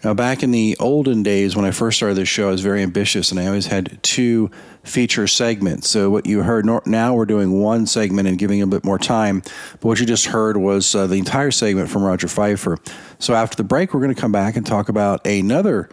Now, 0.05 0.13
back 0.15 0.43
in 0.43 0.51
the 0.51 0.77
olden 0.79 1.23
days 1.23 1.57
when 1.57 1.65
I 1.65 1.71
first 1.71 1.97
started 1.97 2.17
this 2.17 2.29
show, 2.29 2.49
I 2.49 2.51
was 2.51 2.61
very 2.61 2.83
ambitious 2.83 3.31
and 3.31 3.41
I 3.41 3.47
always 3.47 3.67
had 3.67 3.99
two 4.03 4.51
feature 4.85 5.27
segments. 5.27 5.89
So, 5.89 6.11
what 6.11 6.27
you 6.27 6.43
heard 6.43 6.67
now, 6.87 7.15
we're 7.15 7.25
doing 7.25 7.61
one 7.61 7.87
segment 7.87 8.29
and 8.29 8.39
giving 8.39 8.61
a 8.61 8.67
bit 8.67 8.85
more 8.85 8.99
time. 8.99 9.41
But 9.73 9.85
what 9.85 10.01
you 10.01 10.07
just 10.07 10.27
heard 10.27 10.59
was 10.59 10.95
uh, 10.95 11.07
the 11.07 11.17
entire 11.17 11.51
segment 11.51 11.89
from 11.89 12.03
Roger 12.03 12.29
Pfeiffer. 12.29 12.79
So, 13.19 13.35
after 13.35 13.57
the 13.57 13.65
break, 13.65 13.95
we're 13.95 14.01
going 14.01 14.15
to 14.15 14.21
come 14.21 14.33
back 14.33 14.55
and 14.57 14.67
talk 14.67 14.89
about 14.89 15.27
another 15.27 15.89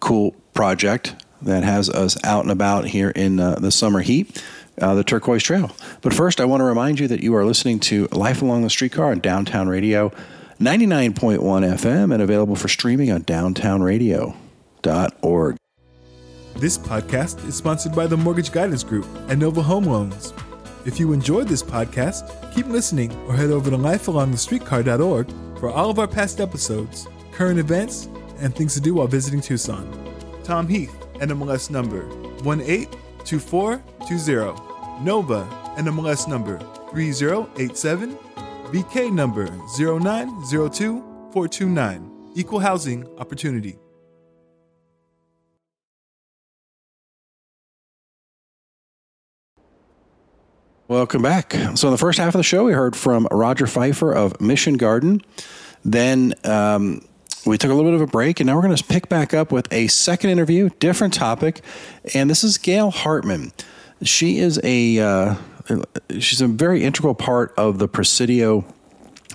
cool 0.00 0.32
project 0.52 1.16
that 1.42 1.64
has 1.64 1.88
us 1.88 2.16
out 2.24 2.42
and 2.42 2.52
about 2.52 2.88
here 2.88 3.10
in 3.10 3.40
uh, 3.40 3.54
the 3.56 3.70
summer 3.70 4.00
heat. 4.00 4.42
Uh, 4.78 4.94
the 4.94 5.02
Turquoise 5.02 5.42
Trail. 5.42 5.74
But 6.02 6.12
first, 6.12 6.38
I 6.38 6.44
want 6.44 6.60
to 6.60 6.64
remind 6.64 7.00
you 7.00 7.08
that 7.08 7.22
you 7.22 7.34
are 7.34 7.46
listening 7.46 7.80
to 7.80 8.08
Life 8.12 8.42
Along 8.42 8.60
the 8.60 8.68
Streetcar 8.68 9.10
on 9.10 9.20
Downtown 9.20 9.70
Radio 9.70 10.12
99.1 10.60 11.38
FM 11.40 12.12
and 12.14 12.22
available 12.22 12.56
for 12.56 12.68
streaming 12.68 13.12
on 13.12 13.22
downtownradio.org. 13.24 15.56
This 16.56 16.78
podcast 16.78 17.46
is 17.46 17.54
sponsored 17.54 17.94
by 17.94 18.06
the 18.06 18.16
Mortgage 18.16 18.50
Guidance 18.50 18.82
Group 18.82 19.06
and 19.28 19.38
Nova 19.38 19.60
Home 19.62 19.84
Loans. 19.84 20.32
If 20.86 20.98
you 20.98 21.12
enjoyed 21.12 21.48
this 21.48 21.62
podcast, 21.62 22.54
keep 22.54 22.66
listening 22.68 23.14
or 23.26 23.34
head 23.34 23.50
over 23.50 23.68
to 23.70 23.76
lifealongthestreetcar.org 23.76 25.30
for 25.58 25.70
all 25.70 25.90
of 25.90 25.98
our 25.98 26.08
past 26.08 26.40
episodes, 26.40 27.06
current 27.32 27.58
events, 27.58 28.08
and 28.38 28.54
things 28.54 28.72
to 28.74 28.80
do 28.80 28.94
while 28.94 29.06
visiting 29.06 29.42
Tucson. 29.42 29.86
Tom 30.42 30.66
Heath, 30.66 30.96
NMLS 31.14 31.68
number 31.70 32.06
182420. 32.44 35.04
Nova, 35.04 35.46
NMLS 35.76 36.26
number 36.26 36.58
3087 36.90 38.16
BK 38.76 39.10
number 39.10 39.48
0902429. 39.78 42.10
Equal 42.34 42.58
Housing 42.58 43.06
Opportunity. 43.16 43.78
Welcome 50.88 51.22
back. 51.22 51.54
So, 51.74 51.88
in 51.88 51.92
the 51.92 51.96
first 51.96 52.18
half 52.18 52.34
of 52.34 52.38
the 52.38 52.42
show, 52.42 52.64
we 52.64 52.74
heard 52.74 52.94
from 52.94 53.26
Roger 53.30 53.66
Pfeiffer 53.66 54.12
of 54.12 54.38
Mission 54.42 54.76
Garden. 54.76 55.22
Then 55.82 56.34
um, 56.44 57.00
we 57.46 57.56
took 57.56 57.70
a 57.70 57.74
little 57.74 57.90
bit 57.90 57.94
of 57.94 58.02
a 58.02 58.06
break, 58.06 58.40
and 58.40 58.46
now 58.46 58.56
we're 58.56 58.62
going 58.62 58.76
to 58.76 58.84
pick 58.84 59.08
back 59.08 59.32
up 59.32 59.52
with 59.52 59.72
a 59.72 59.86
second 59.86 60.28
interview, 60.28 60.68
different 60.80 61.14
topic. 61.14 61.62
And 62.12 62.28
this 62.28 62.44
is 62.44 62.58
Gail 62.58 62.90
Hartman. 62.90 63.52
She 64.02 64.36
is 64.36 64.60
a. 64.62 64.98
Uh, 64.98 65.36
she's 66.18 66.40
a 66.40 66.46
very 66.46 66.82
integral 66.84 67.14
part 67.14 67.54
of 67.56 67.78
the 67.78 67.88
Presidio 67.88 68.64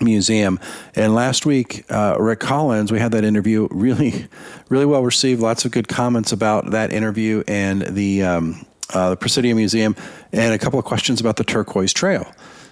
Museum. 0.02 0.60
And 0.96 1.14
last 1.14 1.46
week, 1.46 1.86
uh, 1.90 2.16
Rick 2.20 2.40
Collins, 2.40 2.92
we 2.92 3.00
had 3.00 3.12
that 3.12 3.24
interview 3.24 3.68
really, 3.72 4.28
really 4.70 4.86
well 4.86 5.04
received. 5.04 5.42
Lots 5.42 5.66
of 5.66 5.72
good 5.72 5.88
comments 5.88 6.32
about 6.32 6.72
that 6.72 6.92
interview 6.92 7.44
and 7.48 7.82
the 7.82 8.24
um, 8.24 8.66
uh, 8.94 9.12
the 9.12 9.16
Presidio 9.16 9.56
Museum, 9.56 9.96
and 10.34 10.54
a 10.54 10.60
couple 10.60 10.78
of 10.78 10.86
questions 10.86 11.22
about 11.22 11.38
the 11.38 11.44
Turquoise 11.44 11.94
Trail. 11.94 12.30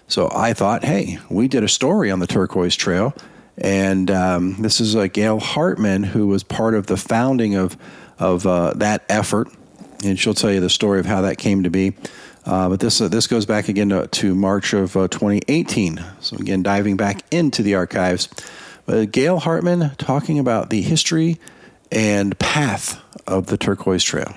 So 0.08 0.30
I 0.34 0.54
thought, 0.54 0.84
hey, 0.84 1.20
we 1.30 1.48
did 1.48 1.64
a 1.64 1.70
story 1.70 2.12
on 2.12 2.20
the 2.20 2.28
Turquoise 2.28 2.76
Trail, 2.76 3.14
and 3.58 4.10
um, 4.12 4.62
this 4.62 4.82
is 4.82 4.96
uh, 4.96 5.08
Gail 5.08 5.40
Hartman, 5.40 6.04
who 6.04 6.28
was 6.28 6.44
part 6.44 6.74
of 6.74 6.88
the 6.88 6.98
founding 6.98 7.56
of 7.56 7.78
of 8.18 8.46
uh, 8.46 8.74
that 8.76 9.04
effort, 9.08 9.48
and 10.04 10.20
she'll 10.20 10.34
tell 10.34 10.52
you 10.52 10.60
the 10.60 10.70
story 10.70 11.00
of 11.00 11.06
how 11.06 11.22
that 11.22 11.38
came 11.38 11.64
to 11.64 11.70
be. 11.70 11.94
Uh, 12.50 12.68
but 12.68 12.80
this 12.80 13.00
uh, 13.00 13.08
this 13.08 13.28
goes 13.28 13.46
back 13.46 13.70
again 13.70 13.90
to, 13.90 14.08
to 14.08 14.34
March 14.34 14.74
of 14.74 14.98
uh, 14.98 15.08
2018. 15.10 16.04
So 16.20 16.36
again, 16.38 16.64
diving 16.64 16.98
back 16.98 17.22
into 17.32 17.62
the 17.62 17.76
archives. 17.76 18.28
Gail 19.12 19.38
Hartman 19.38 19.92
talking 20.00 20.40
about 20.40 20.72
the 20.72 20.82
history 20.82 21.38
and 21.92 22.38
path 22.40 23.00
of 23.28 23.46
the 23.46 23.56
Turquoise 23.56 24.04
Trail. 24.04 24.34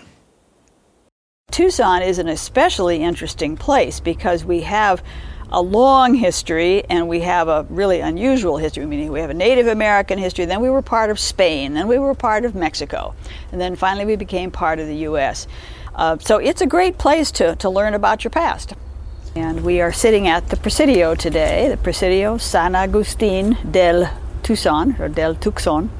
Tucson 1.50 2.02
is 2.02 2.18
an 2.18 2.28
especially 2.28 3.02
interesting 3.02 3.56
place 3.56 3.98
because 3.98 4.44
we 4.44 4.60
have 4.60 5.02
a 5.50 5.62
long 5.62 6.12
history 6.12 6.84
and 6.90 7.08
we 7.08 7.20
have 7.20 7.48
a 7.48 7.66
really 7.70 8.00
unusual 8.00 8.58
history. 8.58 8.84
Meaning 8.84 9.10
we 9.10 9.20
have 9.20 9.30
a 9.30 9.34
Native 9.34 9.68
American 9.68 10.18
history, 10.18 10.44
then 10.44 10.60
we 10.60 10.68
were 10.68 10.82
part 10.82 11.08
of 11.08 11.18
Spain, 11.18 11.72
then 11.72 11.88
we 11.88 11.98
were 11.98 12.14
part 12.14 12.44
of 12.44 12.54
Mexico, 12.54 13.14
and 13.52 13.58
then 13.58 13.74
finally 13.74 14.04
we 14.04 14.16
became 14.16 14.50
part 14.50 14.78
of 14.78 14.86
the 14.86 14.96
U.S. 14.96 15.46
Uh, 15.94 16.16
so 16.18 16.38
it's 16.38 16.60
a 16.60 16.66
great 16.66 16.98
place 16.98 17.30
to, 17.32 17.54
to 17.56 17.68
learn 17.68 17.94
about 17.94 18.24
your 18.24 18.30
past. 18.30 18.74
And 19.34 19.64
we 19.64 19.80
are 19.80 19.92
sitting 19.92 20.26
at 20.28 20.48
the 20.48 20.56
Presidio 20.56 21.14
today, 21.14 21.68
the 21.68 21.76
Presidio 21.76 22.38
San 22.38 22.74
Agustin 22.74 23.56
del 23.70 24.10
Tucson, 24.42 24.96
or 25.00 25.08
del 25.08 25.34
Tucson. 25.34 25.90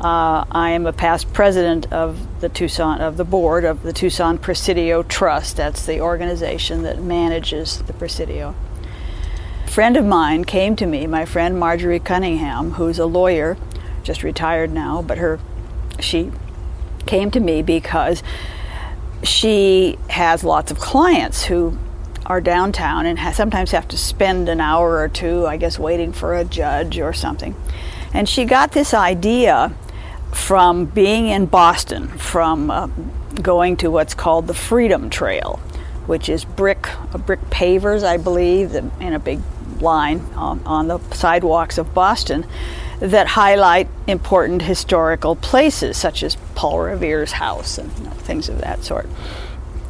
Uh, 0.00 0.44
I 0.50 0.70
am 0.70 0.86
a 0.86 0.92
past 0.92 1.32
president 1.32 1.90
of 1.90 2.40
the 2.40 2.50
Tucson, 2.50 3.00
of 3.00 3.16
the 3.16 3.24
board 3.24 3.64
of 3.64 3.82
the 3.82 3.94
Tucson 3.94 4.36
Presidio 4.36 5.02
Trust. 5.02 5.56
That's 5.56 5.86
the 5.86 6.00
organization 6.00 6.82
that 6.82 7.02
manages 7.02 7.78
the 7.82 7.94
Presidio. 7.94 8.54
A 9.64 9.68
friend 9.68 9.96
of 9.96 10.04
mine 10.04 10.44
came 10.44 10.76
to 10.76 10.86
me, 10.86 11.06
my 11.06 11.24
friend 11.24 11.58
Marjorie 11.58 11.98
Cunningham, 11.98 12.72
who's 12.72 12.98
a 12.98 13.06
lawyer, 13.06 13.56
just 14.02 14.22
retired 14.22 14.70
now, 14.70 15.00
but 15.00 15.16
her, 15.16 15.40
she 15.98 16.30
came 17.06 17.30
to 17.30 17.40
me 17.40 17.62
because 17.62 18.22
she 19.26 19.98
has 20.08 20.44
lots 20.44 20.70
of 20.70 20.78
clients 20.78 21.44
who 21.44 21.78
are 22.26 22.40
downtown 22.40 23.06
and 23.06 23.18
sometimes 23.34 23.70
have 23.70 23.86
to 23.88 23.96
spend 23.96 24.48
an 24.48 24.60
hour 24.60 24.98
or 24.98 25.08
two, 25.08 25.46
I 25.46 25.56
guess, 25.56 25.78
waiting 25.78 26.12
for 26.12 26.34
a 26.34 26.44
judge 26.44 26.98
or 26.98 27.12
something. 27.12 27.54
And 28.12 28.28
she 28.28 28.44
got 28.44 28.72
this 28.72 28.94
idea 28.94 29.74
from 30.32 30.86
being 30.86 31.28
in 31.28 31.46
Boston, 31.46 32.08
from 32.08 32.70
uh, 32.70 32.88
going 33.40 33.76
to 33.78 33.90
what's 33.90 34.14
called 34.14 34.48
the 34.48 34.54
Freedom 34.54 35.08
Trail, 35.08 35.60
which 36.06 36.28
is 36.28 36.44
brick 36.44 36.88
uh, 37.14 37.18
brick 37.18 37.40
pavers, 37.50 38.04
I 38.04 38.16
believe, 38.16 38.74
in 38.74 39.12
a 39.12 39.18
big 39.18 39.40
line 39.80 40.26
um, 40.36 40.62
on 40.66 40.88
the 40.88 40.98
sidewalks 41.14 41.78
of 41.78 41.94
Boston 41.94 42.44
that 43.00 43.28
highlight 43.28 43.88
important 44.06 44.62
historical 44.62 45.36
places, 45.36 45.96
such 45.96 46.22
as 46.22 46.36
Paul 46.54 46.80
Revere's 46.80 47.32
house 47.32 47.78
and 47.78 47.96
you 47.98 48.04
know, 48.04 48.10
things 48.10 48.48
of 48.48 48.60
that 48.60 48.84
sort. 48.84 49.08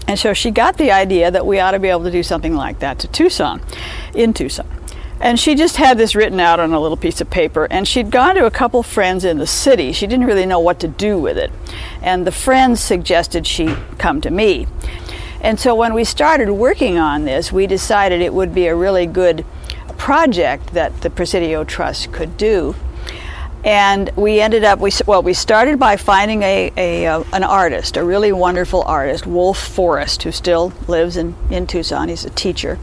And 0.08 0.18
so 0.18 0.32
she 0.32 0.50
got 0.50 0.76
the 0.76 0.90
idea 0.92 1.30
that 1.30 1.46
we 1.46 1.58
ought 1.58 1.72
to 1.72 1.78
be 1.78 1.88
able 1.88 2.04
to 2.04 2.10
do 2.10 2.22
something 2.22 2.54
like 2.54 2.78
that 2.78 2.98
to 3.00 3.08
Tucson, 3.08 3.60
in 4.14 4.32
Tucson. 4.32 4.68
And 5.18 5.40
she 5.40 5.54
just 5.54 5.76
had 5.76 5.96
this 5.96 6.14
written 6.14 6.38
out 6.40 6.60
on 6.60 6.72
a 6.72 6.80
little 6.80 6.96
piece 6.96 7.20
of 7.20 7.30
paper, 7.30 7.66
and 7.70 7.88
she'd 7.88 8.10
gone 8.10 8.34
to 8.34 8.44
a 8.44 8.50
couple 8.50 8.82
friends 8.82 9.24
in 9.24 9.38
the 9.38 9.46
city. 9.46 9.92
She 9.92 10.06
didn't 10.06 10.26
really 10.26 10.44
know 10.44 10.60
what 10.60 10.78
to 10.80 10.88
do 10.88 11.18
with 11.18 11.38
it. 11.38 11.50
And 12.02 12.26
the 12.26 12.32
friends 12.32 12.80
suggested 12.80 13.46
she 13.46 13.74
come 13.98 14.20
to 14.20 14.30
me. 14.30 14.66
And 15.40 15.58
so 15.58 15.74
when 15.74 15.94
we 15.94 16.04
started 16.04 16.52
working 16.52 16.98
on 16.98 17.24
this, 17.24 17.50
we 17.50 17.66
decided 17.66 18.20
it 18.20 18.34
would 18.34 18.54
be 18.54 18.66
a 18.66 18.76
really 18.76 19.06
good 19.06 19.44
project 19.96 20.74
that 20.74 21.00
the 21.00 21.08
Presidio 21.08 21.64
Trust 21.64 22.12
could 22.12 22.36
do 22.36 22.74
and 23.66 24.10
we 24.14 24.40
ended 24.40 24.62
up 24.62 24.78
we 24.78 24.92
well 25.06 25.22
we 25.22 25.34
started 25.34 25.76
by 25.78 25.96
finding 25.96 26.42
a, 26.44 26.72
a 26.76 27.06
uh, 27.06 27.24
an 27.32 27.42
artist 27.42 27.96
a 27.96 28.04
really 28.04 28.30
wonderful 28.30 28.82
artist 28.82 29.26
wolf 29.26 29.58
forrest 29.58 30.22
who 30.22 30.30
still 30.30 30.72
lives 30.86 31.16
in, 31.16 31.34
in 31.50 31.66
tucson. 31.66 32.08
He's 32.08 32.24
a 32.24 32.30
teacher. 32.30 32.78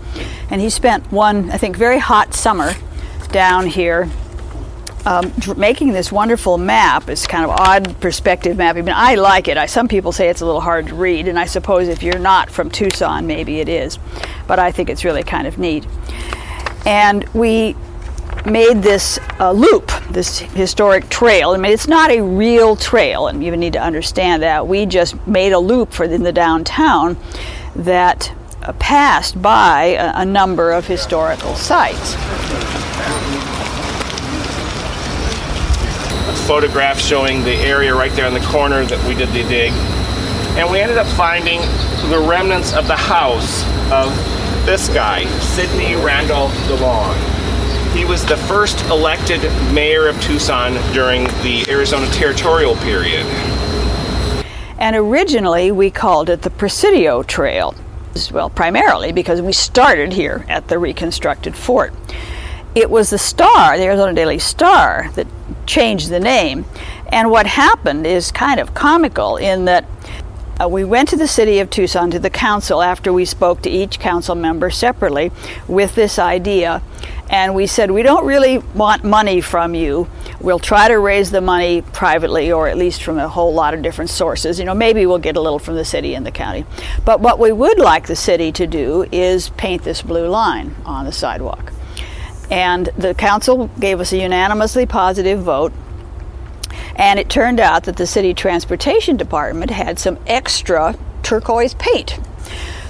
And 0.52 0.62
he 0.62 0.70
spent 0.70 1.10
one 1.12 1.50
i 1.52 1.58
think 1.58 1.78
very 1.78 2.00
hot 2.00 2.34
summer 2.34 2.74
down 3.32 3.66
here 3.66 4.10
um, 5.06 5.34
making 5.58 5.92
this 5.92 6.13
wonderful 6.13 6.58
map. 6.58 7.10
It's 7.10 7.28
kind 7.28 7.44
of 7.44 7.50
odd 7.50 8.00
perspective 8.00 8.56
map. 8.56 8.78
I, 8.78 8.82
mean, 8.82 8.94
I 8.96 9.16
like 9.16 9.50
it. 9.50 9.58
I, 9.58 9.66
some 9.66 9.90
people 9.90 10.13
say 10.13 10.30
it's 10.30 10.40
a 10.40 10.46
little 10.46 10.62
hard 10.62 10.88
to 10.88 10.96
read 10.96 11.28
and 11.28 11.40
i 11.40 11.46
suppose 11.46 11.88
if 11.88 12.04
you're 12.04 12.20
not 12.20 12.50
from 12.50 12.70
tucson 12.70 13.25
maybe 13.25 13.62
it 13.62 13.70
is. 13.70 13.98
But 14.48 14.60
i 14.60 14.72
think 14.72 14.90
it's 14.90 15.06
really 15.06 15.24
kind 15.24 15.48
of 15.48 15.58
neat. 15.58 15.88
And 16.86 17.24
we 17.30 17.78
made 18.45 18.81
this 18.81 19.19
uh, 19.39 19.51
loop, 19.51 19.91
this 20.09 20.39
historic 20.39 21.09
trail. 21.09 21.51
I 21.51 21.57
mean, 21.57 21.71
it's 21.71 21.88
not 21.88 22.12
a 22.12 22.21
real 22.21 22.75
trail, 22.75 23.27
and 23.27 23.43
you 23.43 23.55
need 23.55 23.73
to 23.73 23.81
understand 23.81 24.43
that. 24.43 24.67
We 24.67 24.85
just 24.85 25.15
made 25.25 25.53
a 25.53 25.59
loop 25.59 25.91
for 25.93 26.03
in 26.03 26.23
the 26.23 26.33
downtown 26.33 27.17
that 27.75 28.33
uh, 28.62 28.73
passed 28.73 29.41
by 29.41 29.83
a, 29.97 30.21
a 30.21 30.25
number 30.25 30.71
of 30.71 30.85
historical 30.85 31.55
sites. 31.55 32.15
Photograph 36.47 37.00
showing 37.00 37.43
the 37.43 37.55
area 37.55 37.95
right 37.95 38.12
there 38.12 38.27
in 38.27 38.33
the 38.33 38.45
corner 38.47 38.83
that 38.85 39.07
we 39.07 39.15
did 39.15 39.29
the 39.29 39.47
dig. 39.47 39.71
And 40.57 40.69
we 40.69 40.79
ended 40.79 40.97
up 40.97 41.07
finding 41.07 41.62
the 42.09 42.19
remnants 42.19 42.73
of 42.73 42.88
the 42.88 42.95
house 42.95 43.63
of 43.91 44.13
this 44.65 44.89
guy, 44.89 45.25
Sidney 45.39 45.95
Randolph 45.95 46.53
DeLong. 46.67 47.42
He 47.93 48.05
was 48.05 48.25
the 48.25 48.38
first 48.38 48.83
elected 48.85 49.41
mayor 49.71 50.07
of 50.07 50.19
Tucson 50.19 50.73
during 50.93 51.25
the 51.43 51.63
Arizona 51.69 52.07
territorial 52.07 52.75
period. 52.77 53.23
And 54.79 54.95
originally 54.95 55.71
we 55.71 55.91
called 55.91 56.27
it 56.27 56.41
the 56.41 56.50
Presidio 56.50 57.21
Trail. 57.21 57.75
Well, 58.31 58.50
primarily 58.50 59.12
because 59.12 59.43
we 59.43 59.53
started 59.53 60.12
here 60.12 60.43
at 60.50 60.69
the 60.69 60.79
reconstructed 60.79 61.55
fort. 61.55 61.93
it 62.73 62.89
was 62.89 63.12
the 63.12 63.19
Star, 63.19 63.77
the 63.77 63.83
Arizona 63.83 64.13
Daily 64.13 64.39
Star, 64.39 65.12
that 65.13 65.27
changed 65.67 66.09
the 66.09 66.19
name. 66.19 66.65
And 67.12 67.29
what 67.29 67.45
happened 67.45 68.07
is 68.07 68.31
kind 68.31 68.59
of 68.59 68.73
comical 68.73 69.38
in 69.38 69.65
that 69.65 69.85
uh, 70.59 70.67
we 70.67 70.83
went 70.83 71.09
to 71.09 71.15
the 71.15 71.27
city 71.27 71.59
of 71.59 71.69
Tucson 71.69 72.12
to 72.12 72.19
the 72.19 72.29
council 72.29 72.81
after 72.81 73.12
we 73.12 73.25
spoke 73.25 73.62
to 73.63 73.69
each 73.69 74.00
council 74.00 74.35
member 74.35 74.69
separately 74.69 75.31
with 75.67 75.95
this 75.95 76.19
idea. 76.19 76.81
And 77.34 77.56
we 77.56 77.66
said, 77.66 77.90
We 77.90 78.04
don't 78.04 78.28
really 78.28 78.60
want 78.60 79.04
money 79.04 79.42
from 79.42 79.74
you. 79.74 80.08
We'll 80.40 80.60
try 80.60 80.88
to 80.88 81.00
raise 81.00 81.32
the 81.32 81.42
money 81.42 81.82
privately 81.82 82.52
or 82.52 82.68
at 82.68 82.78
least 82.78 83.02
from 83.02 83.18
a 83.18 83.28
whole 83.28 83.56
lot 83.56 83.74
of 83.74 83.82
different 83.82 84.12
sources. 84.12 84.60
You 84.60 84.66
know, 84.66 84.75
maybe 84.75 85.08
we'll 85.08 85.18
get 85.18 85.36
a 85.36 85.42
little 85.42 85.58
from 85.58 85.74
the 85.74 85.84
city 85.84 86.13
and 86.13 86.28
the 86.28 86.32
county. 86.32 86.63
But 87.04 87.22
what 87.22 87.40
we 87.40 87.52
would 87.52 87.80
like 87.80 88.06
the 88.06 88.16
city 88.16 88.52
to 88.52 88.68
do 88.68 89.08
is 89.12 89.50
paint 89.50 89.84
this 89.84 90.04
blue 90.04 90.28
line 90.28 90.75
on 90.86 91.06
the 91.06 91.12
sidewalk. 91.12 91.74
And 92.52 92.90
the 93.00 93.16
council 93.16 93.68
gave 93.80 94.00
us 94.00 94.13
a 94.13 94.18
unanimously 94.18 94.86
positive 94.86 95.42
vote. 95.42 95.74
And 96.96 97.18
it 97.18 97.32
turned 97.32 97.60
out 97.60 97.86
that 97.86 97.98
the 97.98 98.06
city 98.06 98.36
transportation 98.36 99.18
department 99.18 99.72
had 99.72 99.98
some 99.98 100.20
extra 100.28 100.96
turquoise 101.24 101.74
paint. 101.74 102.20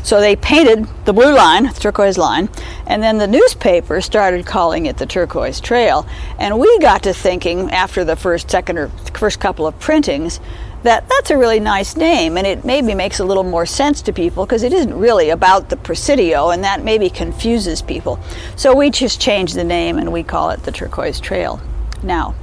So 0.03 0.19
they 0.19 0.36
painted 0.36 0.88
the 1.05 1.13
blue 1.13 1.33
line, 1.33 1.63
the 1.63 1.79
turquoise 1.79 2.17
line, 2.17 2.50
and 2.86 3.01
then 3.01 3.17
the 3.17 3.27
newspaper 3.27 4.01
started 4.01 4.45
calling 4.45 4.86
it 4.86 4.98
the 4.98 5.05
Turquoise 5.05 5.62
Trail. 5.62 6.05
And 6.38 6.60
we 6.60 6.77
got 6.79 7.03
to 7.03 7.13
thinking 7.13 7.72
after 7.72 8.03
the 8.03 8.15
first, 8.15 8.51
second, 8.51 8.77
or 8.77 8.89
first 9.13 9.39
couple 9.39 9.65
of 9.65 9.79
printings 9.79 10.39
that 10.83 11.07
that's 11.07 11.31
a 11.31 11.38
really 11.38 11.62
nice 11.62 11.95
name 11.95 12.38
and 12.38 12.45
it 12.45 12.65
maybe 12.65 12.93
makes 12.93 13.19
a 13.19 13.25
little 13.25 13.43
more 13.43 13.65
sense 13.65 14.01
to 14.01 14.12
people 14.12 14.45
because 14.45 14.63
it 14.63 14.74
isn't 14.74 14.93
really 14.93 15.29
about 15.29 15.69
the 15.69 15.77
Presidio 15.77 16.50
and 16.50 16.63
that 16.63 16.83
maybe 16.83 17.10
confuses 17.10 17.81
people. 17.81 18.19
So 18.57 18.75
we 18.75 18.89
just 18.89 19.19
changed 19.19 19.55
the 19.55 19.63
name 19.63 19.98
and 19.98 20.12
we 20.12 20.24
call 20.24 20.50
it 20.50 20.63
the 20.63 20.72
Turquoise 20.72 21.22
Trail 21.22 21.62
now. 22.03 22.36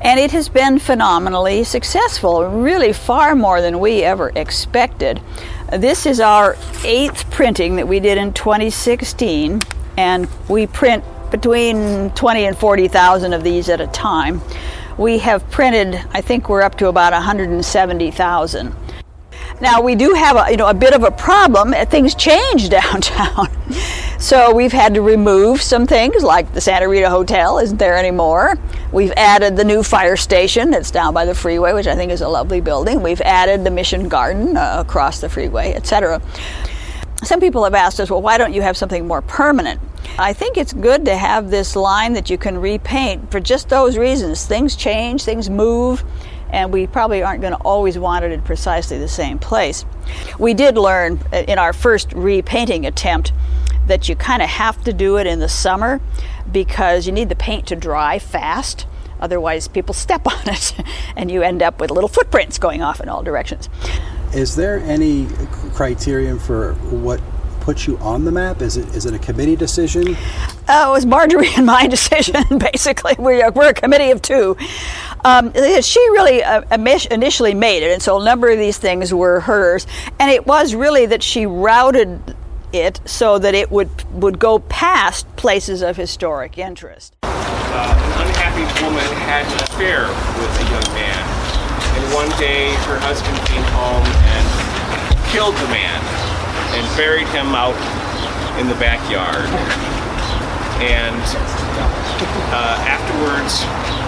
And 0.00 0.18
it 0.18 0.30
has 0.30 0.48
been 0.48 0.78
phenomenally 0.78 1.64
successful, 1.64 2.46
really 2.46 2.92
far 2.92 3.34
more 3.34 3.60
than 3.60 3.80
we 3.80 4.02
ever 4.02 4.32
expected. 4.34 5.20
This 5.72 6.04
is 6.04 6.18
our 6.18 6.56
eighth 6.84 7.30
printing 7.30 7.76
that 7.76 7.86
we 7.86 8.00
did 8.00 8.18
in 8.18 8.32
2016, 8.32 9.60
and 9.96 10.28
we 10.48 10.66
print 10.66 11.04
between 11.30 12.10
20 12.10 12.44
and 12.46 12.58
40,000 12.58 13.32
of 13.32 13.44
these 13.44 13.68
at 13.68 13.80
a 13.80 13.86
time. 13.86 14.42
We 14.98 15.18
have 15.18 15.48
printed, 15.48 15.94
I 16.10 16.22
think 16.22 16.48
we're 16.48 16.62
up 16.62 16.76
to 16.78 16.88
about 16.88 17.12
170,000. 17.12 18.74
Now 19.60 19.80
we 19.80 19.94
do 19.94 20.12
have 20.14 20.36
a, 20.36 20.50
you 20.50 20.56
know 20.56 20.66
a 20.66 20.74
bit 20.74 20.92
of 20.92 21.04
a 21.04 21.10
problem. 21.12 21.72
Things 21.86 22.16
change 22.16 22.68
downtown, 22.70 23.46
so 24.20 24.54
we've 24.54 24.72
had 24.72 24.92
to 24.94 25.00
remove 25.00 25.62
some 25.62 25.86
things 25.86 26.22
like 26.22 26.52
the 26.52 26.60
Santa 26.60 26.86
Rita 26.86 27.08
Hotel 27.08 27.58
isn't 27.58 27.78
there 27.78 27.96
anymore. 27.96 28.58
We've 28.92 29.12
added 29.16 29.56
the 29.56 29.64
new 29.64 29.82
fire 29.82 30.16
station 30.16 30.70
that's 30.70 30.90
down 30.90 31.14
by 31.14 31.24
the 31.24 31.34
freeway, 31.34 31.72
which 31.72 31.86
I 31.86 31.96
think 31.96 32.12
is 32.12 32.20
a 32.20 32.28
lovely 32.28 32.60
building. 32.60 33.02
We've 33.02 33.22
added 33.22 33.64
the 33.64 33.70
Mission 33.70 34.10
Garden 34.10 34.58
uh, 34.58 34.76
across 34.78 35.22
the 35.22 35.30
freeway, 35.30 35.72
etc. 35.72 36.20
Some 37.22 37.40
people 37.40 37.64
have 37.64 37.74
asked 37.74 37.98
us, 37.98 38.10
well, 38.10 38.20
why 38.20 38.36
don't 38.36 38.52
you 38.52 38.60
have 38.60 38.76
something 38.76 39.06
more 39.06 39.22
permanent? 39.22 39.80
I 40.18 40.34
think 40.34 40.58
it's 40.58 40.74
good 40.74 41.06
to 41.06 41.16
have 41.16 41.50
this 41.50 41.74
line 41.74 42.12
that 42.12 42.28
you 42.28 42.36
can 42.36 42.58
repaint 42.58 43.30
for 43.30 43.40
just 43.40 43.70
those 43.70 43.96
reasons. 43.96 44.44
Things 44.44 44.76
change, 44.76 45.24
things 45.24 45.48
move, 45.48 46.04
and 46.50 46.72
we 46.72 46.86
probably 46.86 47.22
aren't 47.22 47.40
going 47.40 47.54
to 47.54 47.60
always 47.60 47.98
want 47.98 48.24
it 48.24 48.32
in 48.32 48.42
precisely 48.42 48.98
the 48.98 49.08
same 49.08 49.38
place. 49.38 49.86
We 50.38 50.52
did 50.52 50.76
learn 50.76 51.20
in 51.32 51.58
our 51.58 51.72
first 51.72 52.12
repainting 52.12 52.84
attempt 52.84 53.32
that 53.86 54.08
you 54.08 54.16
kind 54.16 54.42
of 54.42 54.48
have 54.48 54.82
to 54.84 54.92
do 54.92 55.16
it 55.16 55.26
in 55.26 55.40
the 55.40 55.48
summer 55.48 56.00
because 56.50 57.06
you 57.06 57.12
need 57.12 57.28
the 57.28 57.36
paint 57.36 57.66
to 57.68 57.76
dry 57.76 58.18
fast. 58.18 58.86
Otherwise, 59.20 59.68
people 59.68 59.94
step 59.94 60.26
on 60.26 60.48
it 60.48 60.74
and 61.16 61.30
you 61.30 61.42
end 61.42 61.62
up 61.62 61.80
with 61.80 61.90
little 61.90 62.08
footprints 62.08 62.58
going 62.58 62.82
off 62.82 63.00
in 63.00 63.08
all 63.08 63.22
directions. 63.22 63.68
Is 64.32 64.54
there 64.54 64.78
any 64.78 65.26
criterion 65.74 66.38
for 66.38 66.74
what 66.74 67.20
puts 67.60 67.86
you 67.86 67.98
on 67.98 68.24
the 68.24 68.32
map? 68.32 68.62
Is 68.62 68.76
it 68.76 68.88
is 68.94 69.06
it 69.06 69.14
a 69.14 69.18
committee 69.18 69.56
decision? 69.56 70.16
Oh, 70.68 70.90
it 70.90 70.92
was 70.92 71.06
Marjorie 71.06 71.50
and 71.56 71.66
my 71.66 71.86
decision, 71.96 72.42
basically. 72.58 73.14
We're, 73.18 73.50
we're 73.50 73.70
a 73.70 73.74
committee 73.74 74.10
of 74.10 74.22
two. 74.22 74.56
Um, 75.24 75.52
she 75.52 76.00
really 76.10 76.42
uh, 76.42 76.62
initially 77.10 77.54
made 77.54 77.82
it, 77.82 77.92
and 77.92 78.02
so 78.02 78.20
a 78.20 78.24
number 78.24 78.48
of 78.48 78.58
these 78.58 78.78
things 78.78 79.12
were 79.12 79.40
hers. 79.40 79.86
And 80.18 80.30
it 80.30 80.46
was 80.46 80.74
really 80.74 81.06
that 81.06 81.22
she 81.22 81.46
routed 81.46 82.34
it 82.72 83.00
so 83.04 83.38
that 83.38 83.54
it 83.54 83.70
would 83.70 83.90
would 84.12 84.38
go 84.38 84.58
past 84.58 85.26
places 85.36 85.82
of 85.82 85.96
historic 85.96 86.58
interest. 86.58 87.16
Uh, 87.22 87.28
an 88.16 88.26
unhappy 88.26 88.66
woman 88.82 89.04
had 89.26 89.46
an 89.46 89.62
affair 89.70 90.08
with 90.38 90.52
a 90.60 90.66
young 90.70 90.88
man, 90.94 91.22
and 91.96 92.14
one 92.14 92.30
day 92.38 92.74
her 92.86 92.98
husband 93.00 93.36
came 93.46 93.62
home 93.74 94.06
and 94.34 94.46
killed 95.30 95.54
the 95.54 95.70
man 95.70 96.00
and 96.74 96.84
buried 96.96 97.26
him 97.28 97.54
out 97.54 97.78
in 98.58 98.66
the 98.68 98.74
backyard. 98.82 99.46
And 100.80 101.22
uh, 102.50 102.76
afterwards, 102.88 103.62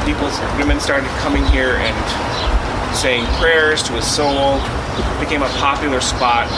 people, 0.07 0.27
women 0.59 0.81
started 0.81 1.09
coming 1.21 1.45
here 1.47 1.77
and 1.77 2.97
saying 2.97 3.27
prayers 3.41 3.83
to 3.85 3.93
his 3.93 4.07
soul. 4.07 4.59
It 4.59 5.21
became 5.21 5.43
a 5.43 5.53
popular 5.61 6.01
spot 6.01 6.49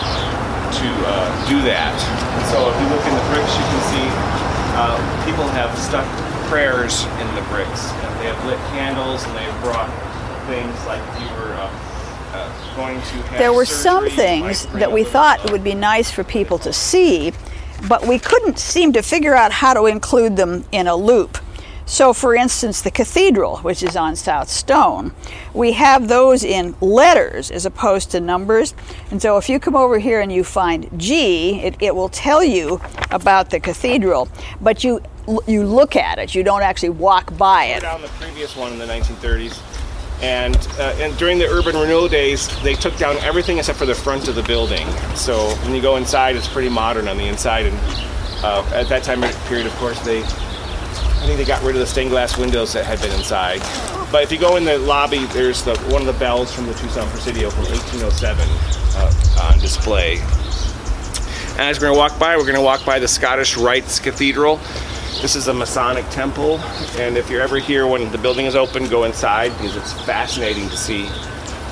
to 0.72 0.88
uh, 1.06 1.28
do 1.48 1.60
that. 1.62 1.94
And 1.96 2.44
so 2.48 2.70
if 2.70 2.76
you 2.80 2.86
look 2.88 3.04
in 3.04 3.14
the 3.14 3.26
bricks, 3.32 3.52
you 3.56 3.66
can 3.68 3.82
see 3.92 4.06
uh, 4.76 4.96
people 5.24 5.46
have 5.48 5.76
stuck 5.78 6.06
prayers 6.48 7.04
in 7.20 7.28
the 7.34 7.44
bricks. 7.48 7.90
They 8.20 8.30
have 8.30 8.44
lit 8.46 8.58
candles 8.72 9.24
and 9.24 9.36
they've 9.36 9.60
brought 9.60 9.90
things 10.46 10.74
like 10.86 11.02
you 11.20 11.28
were 11.36 11.54
uh, 11.54 11.70
uh, 12.32 12.76
going 12.76 13.00
to 13.00 13.38
There 13.38 13.52
were 13.52 13.64
some 13.64 14.08
things 14.08 14.66
that 14.66 14.90
we 14.90 15.04
thought 15.04 15.44
it 15.44 15.50
would 15.52 15.64
be 15.64 15.74
nice 15.74 16.10
for 16.10 16.24
people 16.24 16.58
to 16.58 16.72
see, 16.72 17.32
but 17.88 18.06
we 18.06 18.18
couldn't 18.18 18.58
seem 18.58 18.92
to 18.94 19.02
figure 19.02 19.34
out 19.34 19.52
how 19.52 19.74
to 19.74 19.86
include 19.86 20.36
them 20.36 20.64
in 20.72 20.86
a 20.86 20.96
loop. 20.96 21.38
So, 21.86 22.12
for 22.12 22.34
instance, 22.34 22.80
the 22.80 22.90
cathedral, 22.90 23.58
which 23.58 23.82
is 23.82 23.94
on 23.96 24.16
South 24.16 24.48
Stone, 24.48 25.12
we 25.52 25.72
have 25.72 26.08
those 26.08 26.42
in 26.42 26.74
letters 26.80 27.50
as 27.50 27.66
opposed 27.66 28.10
to 28.12 28.20
numbers. 28.20 28.74
And 29.10 29.20
so, 29.20 29.36
if 29.36 29.48
you 29.48 29.60
come 29.60 29.76
over 29.76 29.98
here 29.98 30.20
and 30.20 30.32
you 30.32 30.44
find 30.44 30.88
G, 30.98 31.60
it, 31.60 31.76
it 31.80 31.94
will 31.94 32.08
tell 32.08 32.42
you 32.42 32.80
about 33.10 33.50
the 33.50 33.60
cathedral, 33.60 34.28
but 34.60 34.82
you 34.82 35.02
you 35.46 35.64
look 35.64 35.96
at 35.96 36.18
it. 36.18 36.34
You 36.34 36.42
don't 36.42 36.62
actually 36.62 36.90
walk 36.90 37.36
by 37.38 37.64
it. 37.66 37.80
Down 37.80 38.02
the 38.02 38.08
previous 38.08 38.54
one 38.56 38.72
in 38.72 38.78
the 38.78 38.84
1930s, 38.84 39.58
and, 40.20 40.56
uh, 40.78 40.94
and 40.98 41.16
during 41.18 41.38
the 41.38 41.46
urban 41.46 41.76
renewal 41.76 42.08
days, 42.08 42.48
they 42.62 42.74
took 42.74 42.96
down 42.96 43.16
everything 43.18 43.58
except 43.58 43.78
for 43.78 43.86
the 43.86 43.94
front 43.94 44.28
of 44.28 44.34
the 44.34 44.42
building. 44.42 44.86
So 45.14 45.54
when 45.62 45.74
you 45.74 45.82
go 45.82 45.96
inside, 45.96 46.36
it's 46.36 46.48
pretty 46.48 46.68
modern 46.68 47.08
on 47.08 47.16
the 47.16 47.26
inside. 47.26 47.66
And 47.66 47.78
uh, 48.44 48.70
at 48.74 48.88
that 48.88 49.02
time 49.02 49.22
period, 49.48 49.66
of 49.66 49.74
course, 49.76 49.98
they 50.00 50.22
I 51.24 51.26
think 51.26 51.38
they 51.38 51.46
got 51.46 51.62
rid 51.62 51.74
of 51.74 51.80
the 51.80 51.86
stained 51.86 52.10
glass 52.10 52.36
windows 52.36 52.74
that 52.74 52.84
had 52.84 53.00
been 53.00 53.10
inside. 53.12 53.60
But 54.12 54.24
if 54.24 54.30
you 54.30 54.38
go 54.38 54.56
in 54.56 54.64
the 54.66 54.76
lobby, 54.76 55.24
there's 55.32 55.64
the 55.64 55.74
one 55.88 56.02
of 56.02 56.06
the 56.06 56.12
bells 56.12 56.52
from 56.52 56.66
the 56.66 56.74
Tucson 56.74 57.08
Presidio 57.08 57.48
from 57.48 57.64
1807 57.64 58.46
uh, 58.46 59.50
on 59.50 59.58
display. 59.58 60.18
And 61.52 61.62
as 61.62 61.78
we're 61.78 61.86
going 61.86 61.94
to 61.94 61.98
walk 61.98 62.18
by, 62.18 62.36
we're 62.36 62.42
going 62.42 62.56
to 62.56 62.60
walk 62.60 62.84
by 62.84 62.98
the 62.98 63.08
Scottish 63.08 63.56
Rites 63.56 63.98
Cathedral. 63.98 64.58
This 65.22 65.34
is 65.34 65.48
a 65.48 65.54
Masonic 65.54 66.06
temple, 66.10 66.58
and 66.98 67.16
if 67.16 67.30
you're 67.30 67.40
ever 67.40 67.58
here 67.58 67.86
when 67.86 68.12
the 68.12 68.18
building 68.18 68.44
is 68.44 68.54
open, 68.54 68.86
go 68.90 69.04
inside 69.04 69.48
because 69.56 69.76
it's 69.76 69.94
fascinating 70.04 70.68
to 70.68 70.76
see. 70.76 71.06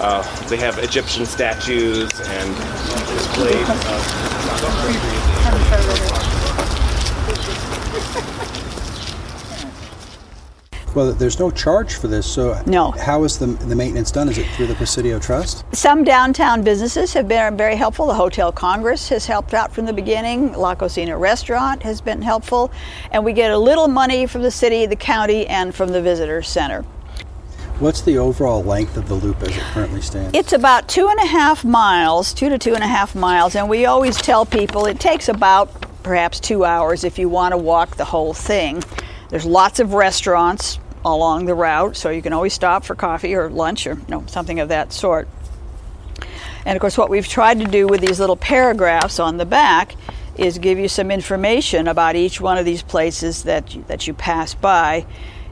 Uh, 0.00 0.22
they 0.46 0.56
have 0.56 0.78
Egyptian 0.78 1.26
statues 1.26 2.10
and 2.22 2.56
displayed. 3.06 3.66
Well, 10.94 11.12
there's 11.12 11.38
no 11.38 11.50
charge 11.50 11.94
for 11.94 12.06
this, 12.06 12.26
so 12.26 12.60
No. 12.66 12.90
how 12.90 13.24
is 13.24 13.38
the, 13.38 13.46
the 13.46 13.74
maintenance 13.74 14.10
done? 14.10 14.28
Is 14.28 14.36
it 14.36 14.46
through 14.50 14.66
the 14.66 14.74
Presidio 14.74 15.18
Trust? 15.18 15.64
Some 15.74 16.04
downtown 16.04 16.62
businesses 16.62 17.14
have 17.14 17.26
been 17.26 17.56
very 17.56 17.76
helpful. 17.76 18.06
The 18.06 18.14
Hotel 18.14 18.52
Congress 18.52 19.08
has 19.08 19.24
helped 19.24 19.54
out 19.54 19.72
from 19.72 19.86
the 19.86 19.92
beginning. 19.94 20.52
La 20.52 20.74
Cocina 20.74 21.16
Restaurant 21.16 21.82
has 21.82 22.02
been 22.02 22.20
helpful. 22.20 22.70
And 23.10 23.24
we 23.24 23.32
get 23.32 23.50
a 23.50 23.58
little 23.58 23.88
money 23.88 24.26
from 24.26 24.42
the 24.42 24.50
city, 24.50 24.84
the 24.84 24.96
county, 24.96 25.46
and 25.46 25.74
from 25.74 25.90
the 25.92 26.02
visitor 26.02 26.42
center. 26.42 26.84
What's 27.78 28.02
the 28.02 28.18
overall 28.18 28.62
length 28.62 28.96
of 28.98 29.08
the 29.08 29.14
loop 29.14 29.42
as 29.42 29.56
it 29.56 29.62
currently 29.72 30.02
stands? 30.02 30.36
It's 30.36 30.52
about 30.52 30.88
two 30.88 31.08
and 31.08 31.18
a 31.18 31.26
half 31.26 31.64
miles, 31.64 32.34
two 32.34 32.50
to 32.50 32.58
two 32.58 32.74
and 32.74 32.84
a 32.84 32.86
half 32.86 33.14
miles, 33.14 33.56
and 33.56 33.68
we 33.68 33.86
always 33.86 34.16
tell 34.18 34.44
people 34.44 34.86
it 34.86 35.00
takes 35.00 35.28
about 35.28 35.70
perhaps 36.02 36.38
two 36.38 36.64
hours 36.64 37.02
if 37.02 37.18
you 37.18 37.28
want 37.28 37.52
to 37.52 37.56
walk 37.56 37.96
the 37.96 38.04
whole 38.04 38.34
thing. 38.34 38.82
There's 39.30 39.46
lots 39.46 39.80
of 39.80 39.94
restaurants 39.94 40.78
along 41.04 41.46
the 41.46 41.54
route, 41.54 41.96
so 41.96 42.10
you 42.10 42.22
can 42.22 42.32
always 42.32 42.52
stop 42.52 42.84
for 42.84 42.94
coffee 42.94 43.34
or 43.34 43.50
lunch 43.50 43.86
or 43.86 43.94
you 43.94 44.04
know, 44.08 44.24
something 44.26 44.60
of 44.60 44.68
that 44.68 44.92
sort. 44.92 45.28
And 46.64 46.76
of 46.76 46.80
course, 46.80 46.96
what 46.96 47.10
we've 47.10 47.26
tried 47.26 47.58
to 47.60 47.66
do 47.66 47.86
with 47.86 48.00
these 48.00 48.20
little 48.20 48.36
paragraphs 48.36 49.18
on 49.18 49.36
the 49.36 49.46
back 49.46 49.96
is 50.36 50.58
give 50.58 50.78
you 50.78 50.88
some 50.88 51.10
information 51.10 51.88
about 51.88 52.16
each 52.16 52.40
one 52.40 52.56
of 52.56 52.64
these 52.64 52.82
places 52.82 53.42
that 53.42 53.74
you, 53.74 53.84
that 53.88 54.06
you 54.06 54.14
pass 54.14 54.54
by. 54.54 55.04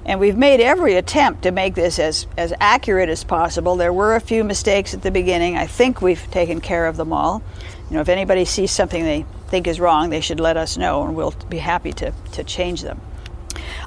And 0.04 0.18
we've 0.18 0.36
made 0.36 0.60
every 0.60 0.94
attempt 0.94 1.42
to 1.42 1.50
make 1.50 1.74
this 1.74 1.98
as, 1.98 2.26
as 2.38 2.54
accurate 2.60 3.10
as 3.10 3.22
possible. 3.22 3.76
There 3.76 3.92
were 3.92 4.16
a 4.16 4.20
few 4.20 4.44
mistakes 4.44 4.94
at 4.94 5.02
the 5.02 5.10
beginning. 5.10 5.56
I 5.56 5.66
think 5.66 6.00
we've 6.00 6.30
taken 6.30 6.60
care 6.60 6.86
of 6.86 6.96
them 6.96 7.12
all. 7.12 7.42
You 7.90 7.96
know, 7.96 8.00
if 8.00 8.08
anybody 8.08 8.44
sees 8.44 8.70
something 8.70 9.04
they 9.04 9.26
think 9.48 9.66
is 9.66 9.78
wrong, 9.78 10.10
they 10.10 10.20
should 10.20 10.40
let 10.40 10.56
us 10.56 10.78
know 10.78 11.04
and 11.04 11.14
we'll 11.14 11.34
be 11.50 11.58
happy 11.58 11.92
to, 11.94 12.12
to 12.32 12.44
change 12.44 12.82
them. 12.82 13.00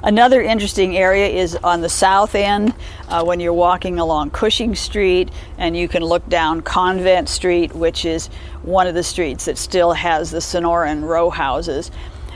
Another 0.04 0.42
interesting 0.42 0.98
area 0.98 1.26
is 1.26 1.56
on 1.64 1.80
the 1.80 1.88
south 1.88 2.34
end 2.34 2.74
uh, 3.08 3.24
when 3.24 3.40
you're 3.40 3.54
walking 3.54 3.98
along 3.98 4.32
Cushing 4.32 4.74
Street 4.74 5.30
and 5.56 5.74
you 5.74 5.88
can 5.88 6.04
look 6.04 6.28
down 6.28 6.60
Convent 6.60 7.26
Street, 7.26 7.74
which 7.74 8.04
is 8.04 8.26
one 8.60 8.86
of 8.86 8.94
the 8.94 9.02
streets 9.02 9.46
that 9.46 9.56
still 9.56 9.94
has 9.94 10.30
the 10.30 10.40
Sonoran 10.40 11.08
row 11.08 11.30
houses. 11.30 11.90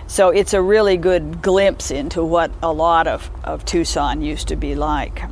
So 0.07 0.31
it's 0.31 0.55
a 0.55 0.63
really 0.63 0.97
good 0.97 1.43
glimpse 1.43 1.91
into 1.91 2.25
what 2.25 2.51
a 2.63 2.73
lot 2.73 3.07
of, 3.07 3.31
of 3.45 3.67
Tucson 3.67 4.23
used 4.23 4.49
to 4.49 4.57
be 4.57 4.75
like. 4.75 5.25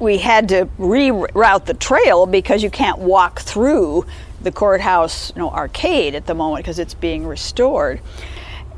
We 0.00 0.18
had 0.18 0.48
to 0.48 0.68
reroute 0.76 1.66
the 1.66 1.74
trail 1.74 2.26
because 2.26 2.64
you 2.64 2.70
can't 2.70 2.98
walk 2.98 3.38
through 3.42 4.06
the 4.40 4.50
courthouse 4.50 5.32
you 5.36 5.40
know, 5.40 5.50
arcade 5.50 6.16
at 6.16 6.26
the 6.26 6.34
moment 6.34 6.64
because 6.64 6.80
it's 6.80 6.94
being 6.94 7.24
restored. 7.24 8.00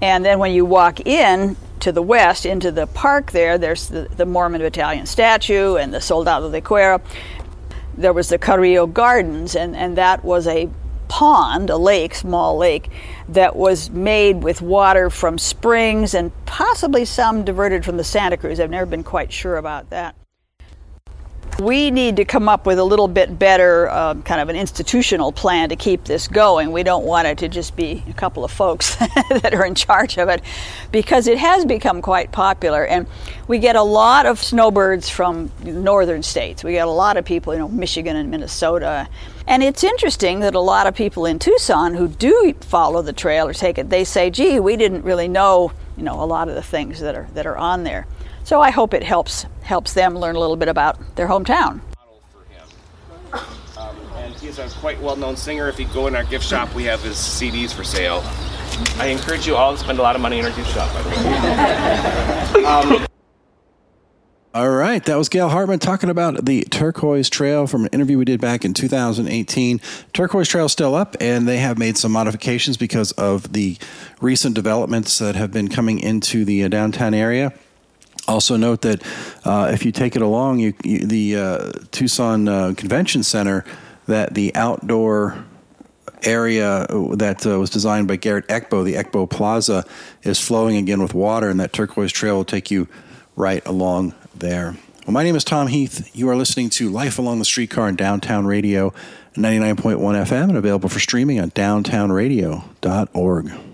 And 0.02 0.24
then 0.24 0.38
when 0.38 0.52
you 0.52 0.64
walk 0.64 1.00
in 1.00 1.57
to 1.80 1.92
the 1.92 2.02
west 2.02 2.46
into 2.46 2.70
the 2.70 2.87
park 2.87 3.33
there, 3.33 3.59
there's 3.59 3.88
the, 3.88 4.09
the 4.16 4.26
Mormon 4.26 4.61
Battalion 4.61 5.07
statue 5.07 5.76
and 5.76 5.92
the 5.92 6.00
Soldado 6.00 6.50
de 6.50 6.61
Cuero. 6.61 7.00
There 7.96 8.12
was 8.12 8.28
the 8.28 8.38
Carrillo 8.38 8.87
Gardens, 8.87 9.54
and, 9.54 9.76
and 9.76 9.96
that 9.96 10.24
was 10.24 10.46
a 10.46 10.68
pond, 11.09 11.70
a 11.70 11.76
lake, 11.76 12.14
small 12.14 12.57
lake, 12.57 12.90
that 13.28 13.54
was 13.54 13.90
made 13.90 14.42
with 14.42 14.61
water 14.61 15.11
from 15.11 15.38
springs 15.38 16.14
and 16.14 16.33
possibly 16.44 17.04
some 17.04 17.44
diverted 17.44 17.85
from 17.85 17.96
the 17.96 18.04
Santa 18.04 18.37
Cruz. 18.37 18.59
I've 18.59 18.70
never 18.70 18.87
been 18.87 19.04
quite 19.04 19.33
sure 19.33 19.57
about 19.57 19.90
that. 19.90 20.16
We 21.60 21.92
need 21.92 22.16
to 22.16 22.24
come 22.24 22.48
up 22.48 22.66
with 22.66 22.80
a 22.80 22.84
little 22.84 23.06
bit 23.06 23.38
better 23.38 23.88
uh, 23.88 24.14
kind 24.22 24.40
of 24.40 24.48
an 24.48 24.56
institutional 24.56 25.30
plan 25.30 25.68
to 25.68 25.76
keep 25.76 26.02
this 26.02 26.26
going. 26.26 26.72
We 26.72 26.82
don't 26.82 27.04
want 27.04 27.28
it 27.28 27.38
to 27.38 27.48
just 27.48 27.76
be 27.76 28.02
a 28.08 28.12
couple 28.12 28.44
of 28.44 28.50
folks 28.50 28.96
that 28.96 29.54
are 29.54 29.64
in 29.64 29.76
charge 29.76 30.18
of 30.18 30.28
it 30.28 30.42
because 30.90 31.28
it 31.28 31.38
has 31.38 31.64
become 31.64 32.02
quite 32.02 32.32
popular. 32.32 32.84
And 32.84 33.06
we 33.46 33.60
get 33.60 33.76
a 33.76 33.82
lot 33.82 34.26
of 34.26 34.42
snowbirds 34.42 35.08
from 35.08 35.52
northern 35.62 36.24
states. 36.24 36.64
We 36.64 36.72
get 36.72 36.88
a 36.88 36.90
lot 36.90 37.16
of 37.16 37.24
people, 37.24 37.52
you 37.52 37.60
know, 37.60 37.68
Michigan 37.68 38.16
and 38.16 38.32
Minnesota. 38.32 39.08
And 39.46 39.62
it's 39.62 39.84
interesting 39.84 40.40
that 40.40 40.56
a 40.56 40.60
lot 40.60 40.88
of 40.88 40.96
people 40.96 41.24
in 41.24 41.38
Tucson 41.38 41.94
who 41.94 42.08
do 42.08 42.52
follow 42.62 43.00
the 43.00 43.12
trail 43.12 43.46
or 43.46 43.52
take 43.52 43.78
it, 43.78 43.90
they 43.90 44.02
say, 44.02 44.28
gee, 44.28 44.58
we 44.58 44.76
didn't 44.76 45.02
really 45.02 45.28
know, 45.28 45.70
you 45.96 46.02
know, 46.02 46.20
a 46.20 46.26
lot 46.26 46.48
of 46.48 46.56
the 46.56 46.62
things 46.62 46.98
that 46.98 47.14
are, 47.14 47.28
that 47.34 47.46
are 47.46 47.56
on 47.56 47.84
there. 47.84 48.08
So 48.44 48.61
I 48.61 48.70
hope 48.70 48.94
it 48.94 49.02
helps 49.02 49.46
helps 49.62 49.94
them 49.94 50.16
learn 50.16 50.37
a 50.37 50.38
little 50.38 50.57
bit 50.57 50.68
about 50.68 51.16
their 51.16 51.26
hometown. 51.26 51.80
Um, 53.76 53.96
and 54.16 54.35
he's 54.35 54.59
a 54.59 54.68
quite 54.68 55.00
well-known 55.00 55.37
singer. 55.37 55.68
If 55.68 55.80
you 55.80 55.87
go 55.87 56.07
in 56.07 56.14
our 56.14 56.24
gift 56.24 56.46
shop, 56.46 56.74
we 56.74 56.85
have 56.85 57.02
his 57.02 57.16
CDs 57.16 57.72
for 57.72 57.83
sale. 57.83 58.22
I 58.98 59.07
encourage 59.07 59.46
you 59.46 59.57
all 59.57 59.72
to 59.72 59.78
spend 59.78 59.98
a 59.98 60.02
lot 60.02 60.14
of 60.14 60.22
money 60.22 60.38
in 60.38 60.44
our 60.44 60.50
gift 60.52 60.70
shop. 60.70 60.94
um, 62.64 63.07
all 64.54 64.70
right, 64.70 65.04
that 65.07 65.16
was 65.16 65.28
Gail 65.28 65.48
Hartman 65.48 65.80
talking 65.80 66.11
about 66.11 66.44
the 66.44 66.62
Turquoise 66.70 67.28
Trail 67.28 67.66
from 67.66 67.87
an 67.87 67.90
interview 67.92 68.18
we 68.18 68.24
did 68.24 68.40
back 68.40 68.64
in 68.64 68.72
2018. 68.72 69.80
Turquoise 70.12 70.48
Trail 70.48 70.68
still 70.68 70.94
up, 70.94 71.16
and 71.18 71.48
they 71.48 71.57
have 71.57 71.76
made 71.76 71.96
some 71.96 72.12
modifications 72.12 72.76
because 72.76 73.11
of 73.12 73.52
the 73.52 73.76
recent 74.20 74.54
developments 74.54 75.18
that 75.18 75.35
have 75.35 75.50
been 75.50 75.68
coming 75.68 75.98
into 75.98 76.44
the 76.44 76.62
uh, 76.62 76.68
downtown 76.68 77.14
area. 77.14 77.52
Also, 78.26 78.56
note 78.56 78.82
that 78.82 79.02
uh, 79.44 79.70
if 79.72 79.84
you 79.84 79.92
take 79.92 80.16
it 80.16 80.22
along, 80.22 80.58
you, 80.58 80.74
you 80.82 81.00
the 81.00 81.37
uh, 81.37 81.72
Tucson 81.90 82.48
uh, 82.48 82.74
Convention 82.76 83.22
Center, 83.22 83.64
that 84.06 84.34
the 84.34 84.54
outdoor 84.54 85.44
area 86.22 86.87
that 87.16 87.46
uh, 87.46 87.58
was 87.58 87.70
designed 87.70 88.08
by 88.08 88.16
Garrett 88.16 88.46
Eckbo, 88.48 88.84
the 88.84 88.94
Eckbo 88.94 89.28
Plaza, 89.28 89.84
is 90.22 90.40
flowing 90.40 90.76
again 90.76 91.02
with 91.02 91.14
water, 91.14 91.50
and 91.50 91.60
that 91.60 91.72
turquoise 91.72 92.12
trail 92.12 92.37
will 92.37 92.44
take 92.44 92.70
you 92.70 92.88
right 93.37 93.64
along 93.66 94.14
there. 94.34 94.76
Well, 95.06 95.12
my 95.12 95.22
name 95.22 95.37
is 95.37 95.44
Tom 95.44 95.66
Heath. 95.66 96.10
You 96.16 96.30
are 96.30 96.37
listening 96.37 96.70
to 96.70 96.88
Life 96.88 97.18
Along 97.18 97.38
the 97.38 97.44
Streetcar 97.44 97.90
in 97.90 97.96
Downtown 97.96 98.46
Radio, 98.46 98.94
99.1 99.34 99.98
FM, 99.98 100.48
and 100.48 100.56
available 100.56 100.88
for 100.88 100.98
streaming 100.98 101.38
on 101.40 101.50
downtownradio.org. 101.50 103.73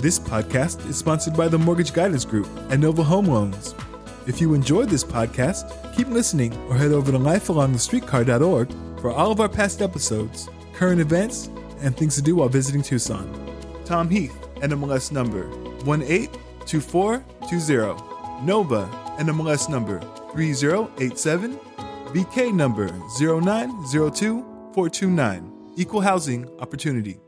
This 0.00 0.18
podcast 0.20 0.88
is 0.88 0.96
sponsored 0.96 1.36
by 1.36 1.48
the 1.48 1.58
Mortgage 1.58 1.92
Guidance 1.92 2.24
Group 2.24 2.46
and 2.70 2.80
Nova 2.80 3.02
Home 3.02 3.26
Loans. 3.26 3.74
If 4.28 4.40
you 4.40 4.54
enjoyed 4.54 4.88
this 4.88 5.02
podcast, 5.02 5.92
keep 5.96 6.06
listening 6.06 6.56
or 6.68 6.76
head 6.76 6.92
over 6.92 7.10
to 7.10 7.18
lifealongthestreetcar.org 7.18 9.00
for 9.00 9.10
all 9.10 9.32
of 9.32 9.40
our 9.40 9.48
past 9.48 9.82
episodes, 9.82 10.48
current 10.72 11.00
events, 11.00 11.50
and 11.80 11.96
things 11.96 12.14
to 12.14 12.22
do 12.22 12.36
while 12.36 12.48
visiting 12.48 12.80
Tucson. 12.80 13.28
Tom 13.84 14.08
Heath, 14.08 14.38
NMLS 14.60 15.10
number 15.10 15.48
182420. 15.84 18.46
Nova, 18.46 18.88
NMLS 19.18 19.68
number 19.68 20.00
3087. 20.32 21.58
VK 22.14 22.54
number 22.54 22.88
0902429. 23.18 25.52
Equal 25.76 26.02
Housing 26.02 26.48
Opportunity. 26.60 27.18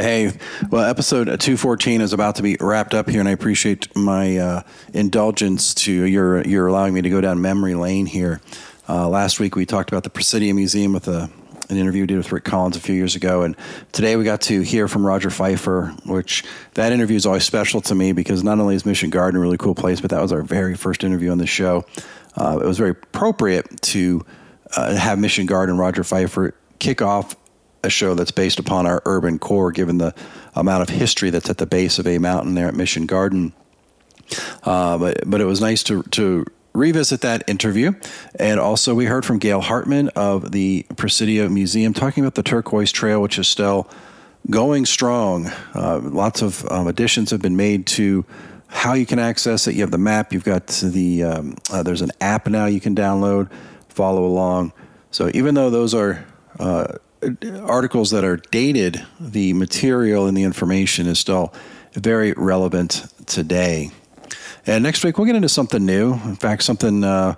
Hey, 0.00 0.32
well, 0.70 0.84
episode 0.84 1.26
214 1.26 2.00
is 2.00 2.14
about 2.14 2.36
to 2.36 2.42
be 2.42 2.56
wrapped 2.58 2.94
up 2.94 3.10
here, 3.10 3.20
and 3.20 3.28
I 3.28 3.32
appreciate 3.32 3.94
my 3.94 4.38
uh, 4.38 4.62
indulgence 4.94 5.74
to 5.74 5.92
your 5.92 6.40
you're 6.48 6.68
allowing 6.68 6.94
me 6.94 7.02
to 7.02 7.10
go 7.10 7.20
down 7.20 7.42
memory 7.42 7.74
lane 7.74 8.06
here. 8.06 8.40
Uh, 8.88 9.06
last 9.10 9.40
week 9.40 9.56
we 9.56 9.66
talked 9.66 9.90
about 9.92 10.04
the 10.04 10.08
Presidio 10.08 10.54
Museum 10.54 10.94
with 10.94 11.06
a, 11.06 11.28
an 11.68 11.76
interview 11.76 12.04
we 12.04 12.06
did 12.06 12.16
with 12.16 12.32
Rick 12.32 12.44
Collins 12.44 12.78
a 12.78 12.80
few 12.80 12.94
years 12.94 13.14
ago, 13.14 13.42
and 13.42 13.54
today 13.92 14.16
we 14.16 14.24
got 14.24 14.40
to 14.42 14.62
hear 14.62 14.88
from 14.88 15.06
Roger 15.06 15.28
Pfeiffer, 15.28 15.94
which 16.06 16.44
that 16.74 16.92
interview 16.92 17.16
is 17.16 17.26
always 17.26 17.44
special 17.44 17.82
to 17.82 17.94
me 17.94 18.12
because 18.12 18.42
not 18.42 18.58
only 18.58 18.76
is 18.76 18.86
Mission 18.86 19.10
Garden 19.10 19.36
a 19.36 19.42
really 19.42 19.58
cool 19.58 19.74
place, 19.74 20.00
but 20.00 20.08
that 20.12 20.22
was 20.22 20.32
our 20.32 20.40
very 20.40 20.76
first 20.76 21.04
interview 21.04 21.30
on 21.30 21.36
the 21.36 21.46
show. 21.46 21.84
Uh, 22.38 22.58
it 22.58 22.66
was 22.66 22.78
very 22.78 22.92
appropriate 22.92 23.82
to 23.82 24.24
uh, 24.74 24.94
have 24.94 25.18
Mission 25.18 25.44
Garden 25.44 25.76
Roger 25.76 26.04
Pfeiffer 26.04 26.54
kick 26.78 27.02
off 27.02 27.36
a 27.82 27.90
show 27.90 28.14
that's 28.14 28.30
based 28.30 28.58
upon 28.58 28.86
our 28.86 29.02
urban 29.04 29.38
core, 29.38 29.72
given 29.72 29.98
the 29.98 30.14
amount 30.54 30.82
of 30.82 30.88
history 30.88 31.30
that's 31.30 31.48
at 31.50 31.58
the 31.58 31.66
base 31.66 31.98
of 31.98 32.06
a 32.06 32.18
mountain 32.18 32.54
there 32.54 32.68
at 32.68 32.74
Mission 32.74 33.06
Garden. 33.06 33.52
Uh, 34.62 34.98
but 34.98 35.22
but 35.26 35.40
it 35.40 35.44
was 35.44 35.60
nice 35.60 35.82
to 35.84 36.02
to 36.04 36.44
revisit 36.72 37.20
that 37.22 37.42
interview, 37.48 37.92
and 38.38 38.60
also 38.60 38.94
we 38.94 39.06
heard 39.06 39.24
from 39.24 39.38
Gail 39.38 39.60
Hartman 39.60 40.08
of 40.10 40.52
the 40.52 40.86
Presidio 40.96 41.48
Museum 41.48 41.92
talking 41.92 42.22
about 42.22 42.36
the 42.36 42.42
Turquoise 42.42 42.92
Trail, 42.92 43.20
which 43.20 43.38
is 43.38 43.48
still 43.48 43.88
going 44.48 44.86
strong. 44.86 45.46
Uh, 45.74 46.00
lots 46.02 46.42
of 46.42 46.64
um, 46.70 46.86
additions 46.86 47.30
have 47.30 47.42
been 47.42 47.56
made 47.56 47.86
to 47.86 48.24
how 48.68 48.94
you 48.94 49.04
can 49.04 49.18
access 49.18 49.66
it. 49.66 49.74
You 49.74 49.80
have 49.80 49.90
the 49.90 49.98
map. 49.98 50.32
You've 50.32 50.44
got 50.44 50.68
the 50.68 51.24
um, 51.24 51.56
uh, 51.72 51.82
there's 51.82 52.02
an 52.02 52.12
app 52.20 52.46
now 52.46 52.66
you 52.66 52.80
can 52.80 52.94
download, 52.94 53.50
follow 53.88 54.24
along. 54.24 54.72
So 55.10 55.30
even 55.34 55.54
though 55.54 55.70
those 55.70 55.92
are 55.92 56.24
uh, 56.60 56.94
articles 57.62 58.10
that 58.10 58.24
are 58.24 58.36
dated, 58.36 59.04
the 59.18 59.52
material 59.52 60.26
and 60.26 60.36
the 60.36 60.42
information 60.42 61.06
is 61.06 61.18
still 61.18 61.52
very 61.92 62.32
relevant 62.32 63.06
today. 63.26 63.90
And 64.66 64.82
next 64.84 65.04
week 65.04 65.18
we'll 65.18 65.26
get 65.26 65.36
into 65.36 65.48
something 65.48 65.84
new. 65.84 66.12
In 66.12 66.36
fact, 66.36 66.62
something 66.62 67.04
uh, 67.04 67.34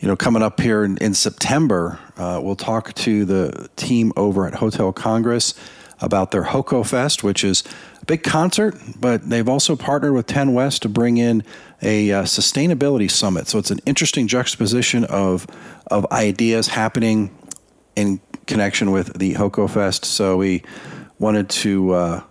you 0.00 0.08
know 0.08 0.16
coming 0.16 0.42
up 0.42 0.60
here 0.60 0.84
in, 0.84 0.96
in 0.98 1.14
September. 1.14 1.98
Uh, 2.16 2.40
we'll 2.42 2.56
talk 2.56 2.92
to 2.94 3.24
the 3.24 3.68
team 3.76 4.12
over 4.16 4.46
at 4.46 4.54
Hotel 4.54 4.92
Congress 4.92 5.54
about 6.00 6.30
their 6.30 6.42
HOCO 6.42 6.82
Fest, 6.82 7.24
which 7.24 7.42
is 7.42 7.64
a 8.02 8.04
big 8.04 8.22
concert, 8.22 8.76
but 9.00 9.30
they've 9.30 9.48
also 9.48 9.74
partnered 9.74 10.12
with 10.12 10.26
10 10.26 10.52
West 10.52 10.82
to 10.82 10.90
bring 10.90 11.16
in 11.16 11.42
a 11.80 12.12
uh, 12.12 12.22
sustainability 12.24 13.10
summit. 13.10 13.48
So 13.48 13.58
it's 13.58 13.70
an 13.70 13.80
interesting 13.86 14.28
juxtaposition 14.28 15.04
of 15.04 15.46
of 15.86 16.06
ideas 16.12 16.68
happening 16.68 17.36
in 17.96 18.20
connection 18.46 18.90
with 18.90 19.18
the 19.18 19.34
HOCO 19.34 19.68
Fest. 19.68 20.04
So 20.04 20.36
we 20.36 20.62
wanted 21.18 21.48
to 21.48 21.92
uh, 21.92 22.22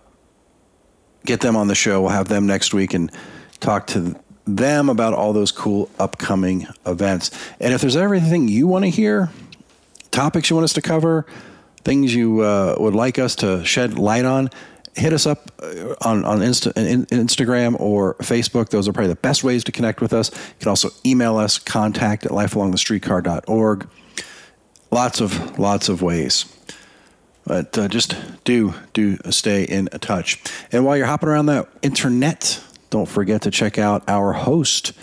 get 1.24 1.40
them 1.40 1.56
on 1.56 1.68
the 1.68 1.74
show. 1.74 2.00
We'll 2.00 2.10
have 2.10 2.28
them 2.28 2.46
next 2.46 2.72
week 2.72 2.94
and 2.94 3.10
talk 3.60 3.86
to 3.88 4.16
them 4.46 4.88
about 4.88 5.12
all 5.12 5.32
those 5.32 5.52
cool 5.52 5.90
upcoming 5.98 6.66
events. 6.86 7.30
And 7.60 7.74
if 7.74 7.80
there's 7.80 7.96
everything 7.96 8.48
you 8.48 8.66
want 8.66 8.84
to 8.84 8.90
hear, 8.90 9.30
topics 10.10 10.50
you 10.50 10.56
want 10.56 10.64
us 10.64 10.72
to 10.74 10.82
cover, 10.82 11.26
things 11.84 12.14
you 12.14 12.40
uh, 12.40 12.76
would 12.78 12.94
like 12.94 13.18
us 13.18 13.36
to 13.36 13.64
shed 13.64 13.98
light 13.98 14.24
on, 14.24 14.50
hit 14.94 15.12
us 15.12 15.26
up 15.26 15.50
uh, 15.62 15.94
on, 16.02 16.24
on 16.24 16.38
Insta, 16.40 16.72
in, 16.76 17.06
Instagram 17.06 17.78
or 17.80 18.14
Facebook. 18.14 18.70
Those 18.70 18.88
are 18.88 18.92
probably 18.92 19.08
the 19.08 19.16
best 19.16 19.44
ways 19.44 19.64
to 19.64 19.72
connect 19.72 20.00
with 20.00 20.12
us. 20.12 20.30
You 20.30 20.54
can 20.60 20.68
also 20.68 20.90
email 21.04 21.36
us, 21.36 21.58
contact 21.58 22.24
at 22.24 22.32
lifealongthestreetcar.org. 22.32 23.88
Lots 24.96 25.20
of, 25.20 25.58
lots 25.58 25.90
of 25.90 26.00
ways. 26.00 26.46
But 27.44 27.76
uh, 27.76 27.86
just 27.86 28.16
do, 28.44 28.72
do 28.94 29.18
stay 29.28 29.64
in 29.64 29.88
touch. 30.00 30.42
And 30.72 30.86
while 30.86 30.96
you're 30.96 31.04
hopping 31.04 31.28
around 31.28 31.44
the 31.44 31.68
internet, 31.82 32.64
don't 32.88 33.04
forget 33.04 33.42
to 33.42 33.50
check 33.50 33.76
out 33.76 34.08
our 34.08 34.32
host 34.32 34.94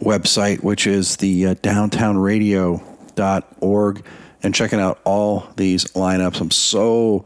website, 0.00 0.62
which 0.62 0.86
is 0.86 1.16
the 1.16 1.46
uh, 1.46 1.56
downtownradio.org, 1.56 4.04
and 4.40 4.54
checking 4.54 4.78
out 4.78 5.00
all 5.02 5.48
these 5.56 5.86
lineups. 5.86 6.40
I'm 6.40 6.52
so 6.52 7.24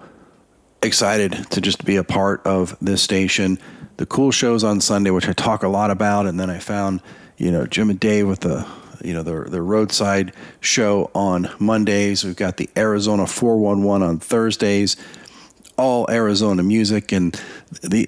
excited 0.83 1.51
to 1.51 1.61
just 1.61 1.85
be 1.85 1.97
a 1.97 2.05
part 2.05 2.41
of 2.47 2.75
this 2.81 3.03
station. 3.03 3.59
The 3.99 4.07
cool 4.07 4.31
shows 4.31 4.65
on 4.65 4.81
Sunday, 4.81 5.11
which 5.11 5.29
I 5.29 5.35
talk 5.35 5.63
a 5.63 5.69
lot 5.69 5.91
about, 5.91 6.25
and 6.25 6.41
then 6.41 6.49
I 6.49 6.59
found, 6.59 7.03
you 7.37 7.51
know, 7.51 7.67
Jim 7.67 7.91
and 7.91 8.01
Dave 8.01 8.27
with 8.27 8.41
the, 8.41 8.67
you 9.07 9.15
know, 9.15 9.23
the 9.23 9.49
the 9.51 9.63
roadside 9.63 10.33
show 10.61 11.11
on 11.15 11.49
Mondays. 11.59 12.25
We've 12.25 12.37
got 12.37 12.57
the 12.57 12.69
Arizona 12.77 13.27
411 13.27 14.07
on 14.07 14.19
Thursdays. 14.19 14.97
All 15.79 16.11
Arizona 16.11 16.63
music 16.63 17.13
and 17.13 17.39
the 17.83 18.07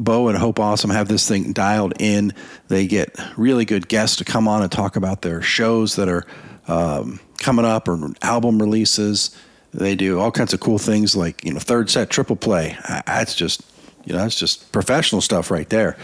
Bo 0.00 0.28
and 0.28 0.38
Hope 0.38 0.58
Awesome 0.58 0.90
have 0.90 1.08
this 1.08 1.28
thing 1.28 1.52
dialed 1.52 1.92
in. 2.00 2.32
They 2.68 2.86
get 2.86 3.14
really 3.36 3.66
good 3.66 3.88
guests 3.88 4.16
to 4.16 4.24
come 4.24 4.48
on 4.48 4.62
and 4.62 4.72
talk 4.72 4.96
about 4.96 5.20
their 5.20 5.42
shows 5.42 5.96
that 5.96 6.08
are 6.08 6.24
um, 6.66 7.20
coming 7.38 7.66
up 7.66 7.88
or 7.88 8.10
album 8.22 8.58
releases 8.58 9.36
they 9.76 9.94
do 9.94 10.18
all 10.18 10.30
kinds 10.30 10.54
of 10.54 10.60
cool 10.60 10.78
things 10.78 11.14
like, 11.14 11.44
you 11.44 11.52
know, 11.52 11.58
third 11.58 11.90
set 11.90 12.08
triple 12.08 12.36
play. 12.36 12.78
That's 13.06 13.34
just, 13.34 13.62
you 14.04 14.14
know, 14.14 14.20
that's 14.20 14.34
just 14.34 14.72
professional 14.72 15.20
stuff 15.20 15.50
right 15.50 15.68
there. 15.68 15.96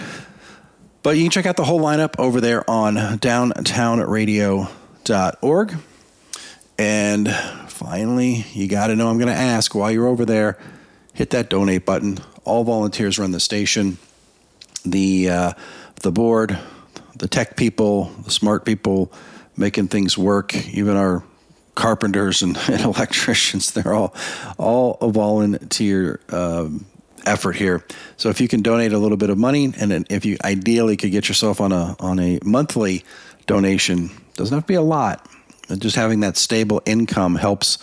But 1.02 1.16
you 1.16 1.24
can 1.24 1.30
check 1.30 1.46
out 1.46 1.56
the 1.56 1.64
whole 1.64 1.80
lineup 1.80 2.14
over 2.18 2.40
there 2.40 2.68
on 2.70 2.94
downtownradio.org. 2.94 5.74
And 6.78 7.34
finally, 7.68 8.46
you 8.52 8.68
got 8.68 8.86
to 8.86 8.96
know 8.96 9.08
I'm 9.08 9.18
going 9.18 9.26
to 9.26 9.34
ask 9.34 9.74
while 9.74 9.90
you're 9.90 10.06
over 10.06 10.24
there, 10.24 10.58
hit 11.12 11.28
that 11.30 11.50
donate 11.50 11.84
button. 11.84 12.18
All 12.44 12.62
volunteers 12.64 13.18
run 13.18 13.32
the 13.32 13.40
station. 13.40 13.98
The 14.84 15.30
uh, 15.30 15.52
the 16.02 16.12
board, 16.12 16.58
the 17.16 17.28
tech 17.28 17.56
people, 17.56 18.04
the 18.24 18.30
smart 18.30 18.64
people 18.64 19.12
making 19.56 19.88
things 19.88 20.18
work, 20.18 20.54
even 20.68 20.96
our 20.96 21.24
carpenters 21.74 22.42
and, 22.42 22.56
and 22.68 22.80
electricians. 22.80 23.72
They're 23.72 23.94
all 23.94 24.14
all 24.58 24.98
volunteer 25.10 26.20
um, 26.30 26.86
effort 27.26 27.56
here. 27.56 27.84
So 28.16 28.28
if 28.28 28.40
you 28.40 28.48
can 28.48 28.62
donate 28.62 28.92
a 28.92 28.98
little 28.98 29.16
bit 29.16 29.30
of 29.30 29.38
money, 29.38 29.72
and 29.78 30.06
if 30.10 30.24
you 30.24 30.36
ideally 30.44 30.96
could 30.96 31.10
get 31.10 31.28
yourself 31.28 31.60
on 31.60 31.72
a 31.72 31.96
on 32.00 32.18
a 32.18 32.38
monthly 32.44 33.04
donation, 33.46 34.10
doesn't 34.34 34.54
have 34.54 34.64
to 34.64 34.68
be 34.68 34.74
a 34.74 34.82
lot. 34.82 35.26
Just 35.78 35.96
having 35.96 36.20
that 36.20 36.36
stable 36.36 36.82
income 36.84 37.36
helps 37.36 37.78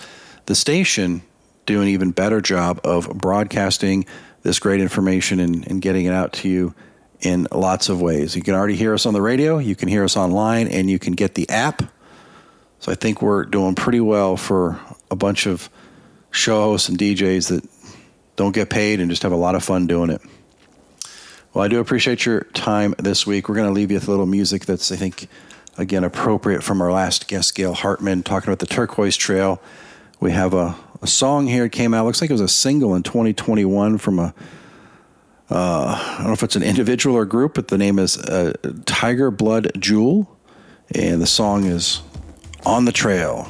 the 0.46 0.56
station 0.56 1.22
do 1.66 1.82
an 1.82 1.88
even 1.88 2.12
better 2.12 2.42
job 2.42 2.80
of 2.84 3.10
broadcasting 3.10 4.06
this 4.44 4.60
great 4.60 4.80
information 4.80 5.40
and, 5.40 5.68
and 5.68 5.82
getting 5.82 6.06
it 6.06 6.14
out 6.14 6.34
to 6.34 6.50
you 6.50 6.74
in 7.20 7.48
lots 7.52 7.90
of 7.90 8.02
ways. 8.02 8.36
You 8.36 8.42
can 8.42 8.54
already 8.54 8.76
hear 8.76 8.94
us 8.94 9.06
on 9.06 9.14
the 9.14 9.22
radio, 9.22 9.58
you 9.58 9.76
can 9.76 9.90
hear 9.90 10.04
us 10.04 10.16
online, 10.16 10.68
and 10.68 10.90
you 10.90 11.00
can 11.00 11.14
get 11.14 11.36
the 11.36 11.50
app 11.50 11.84
so 12.80 12.92
I 12.92 12.96
think 12.96 13.22
we're 13.22 13.46
doing 13.46 13.76
pretty 13.76 14.00
well 14.00 14.38
for 14.38 14.80
a 15.12 15.16
bunch 15.16 15.46
of 15.46 15.70
show 16.32 16.62
hosts 16.62 16.90
and 16.90 16.98
DJs 16.98 17.50
that 17.50 17.70
don't 18.40 18.54
get 18.54 18.70
paid 18.70 19.02
and 19.02 19.10
just 19.10 19.24
have 19.24 19.34
a 19.34 19.36
lot 19.36 19.54
of 19.54 19.62
fun 19.66 19.86
doing 19.86 20.10
it. 20.10 20.22
Well, 21.54 21.66
I 21.66 21.68
do 21.68 21.82
appreciate 21.82 22.26
your 22.26 22.44
time 22.54 22.96
this 22.98 23.28
week. 23.28 23.50
We're 23.50 23.56
going 23.56 23.68
to 23.68 23.74
leave 23.74 23.92
you 23.92 23.98
with 23.98 24.08
a 24.08 24.12
little 24.12 24.26
music 24.26 24.66
that's, 24.66 24.94
I 24.94 24.96
think, 24.96 25.28
again, 25.78 26.06
appropriate 26.06 26.64
from 26.64 26.82
our 26.82 26.90
last 26.90 27.28
guest, 27.28 27.54
Gail 27.54 27.74
Hartman, 27.74 28.24
talking 28.24 28.48
about 28.48 28.60
the 28.60 28.66
Turquoise 28.66 29.18
Trail. 29.18 29.62
We 30.22 30.32
have 30.32 30.54
a, 30.54 30.74
a 31.02 31.08
song 31.08 31.48
here. 31.48 31.66
It 31.66 31.74
came 31.74 31.94
out, 31.94 32.06
looks 32.06 32.22
like 32.22 32.30
it 32.30 32.34
was 32.34 32.40
a 32.40 32.48
single 32.48 32.96
in 32.96 33.04
2021 33.04 33.98
from 33.98 34.20
a, 34.20 34.34
uh, 35.50 36.02
I 36.02 36.16
don't 36.20 36.28
know 36.28 36.34
if 36.34 36.42
it's 36.42 36.56
an 36.56 36.64
individual 36.64 37.18
or 37.18 37.26
group, 37.26 37.56
but 37.56 37.68
the 37.68 37.78
name 37.78 38.00
is 38.00 38.18
uh, 38.18 38.54
Tiger 38.86 39.32
Blood 39.32 39.74
Jewel. 39.78 40.34
And 40.96 41.22
the 41.22 41.28
song 41.28 41.66
is 41.66 42.02
on 42.66 42.86
the 42.86 42.94
trail. 42.94 43.50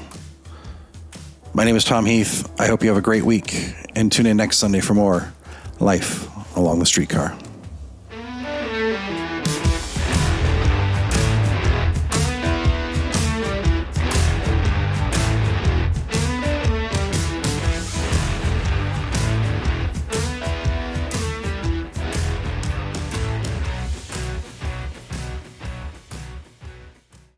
My 1.54 1.64
name 1.66 1.76
is 1.76 1.84
Tom 1.84 2.06
Heath. 2.06 2.48
I 2.60 2.68
hope 2.68 2.84
you 2.84 2.90
have 2.90 2.98
a 2.98 3.02
great 3.02 3.24
week 3.24 3.74
and 3.96 4.12
tune 4.12 4.28
in 4.28 4.38
next 4.38 4.58
Sunday 4.58 4.82
for 4.82 4.94
more 4.94 5.34
Life 5.80 6.28
Along 6.56 6.80
the 6.80 6.86
Streetcar. 6.86 7.36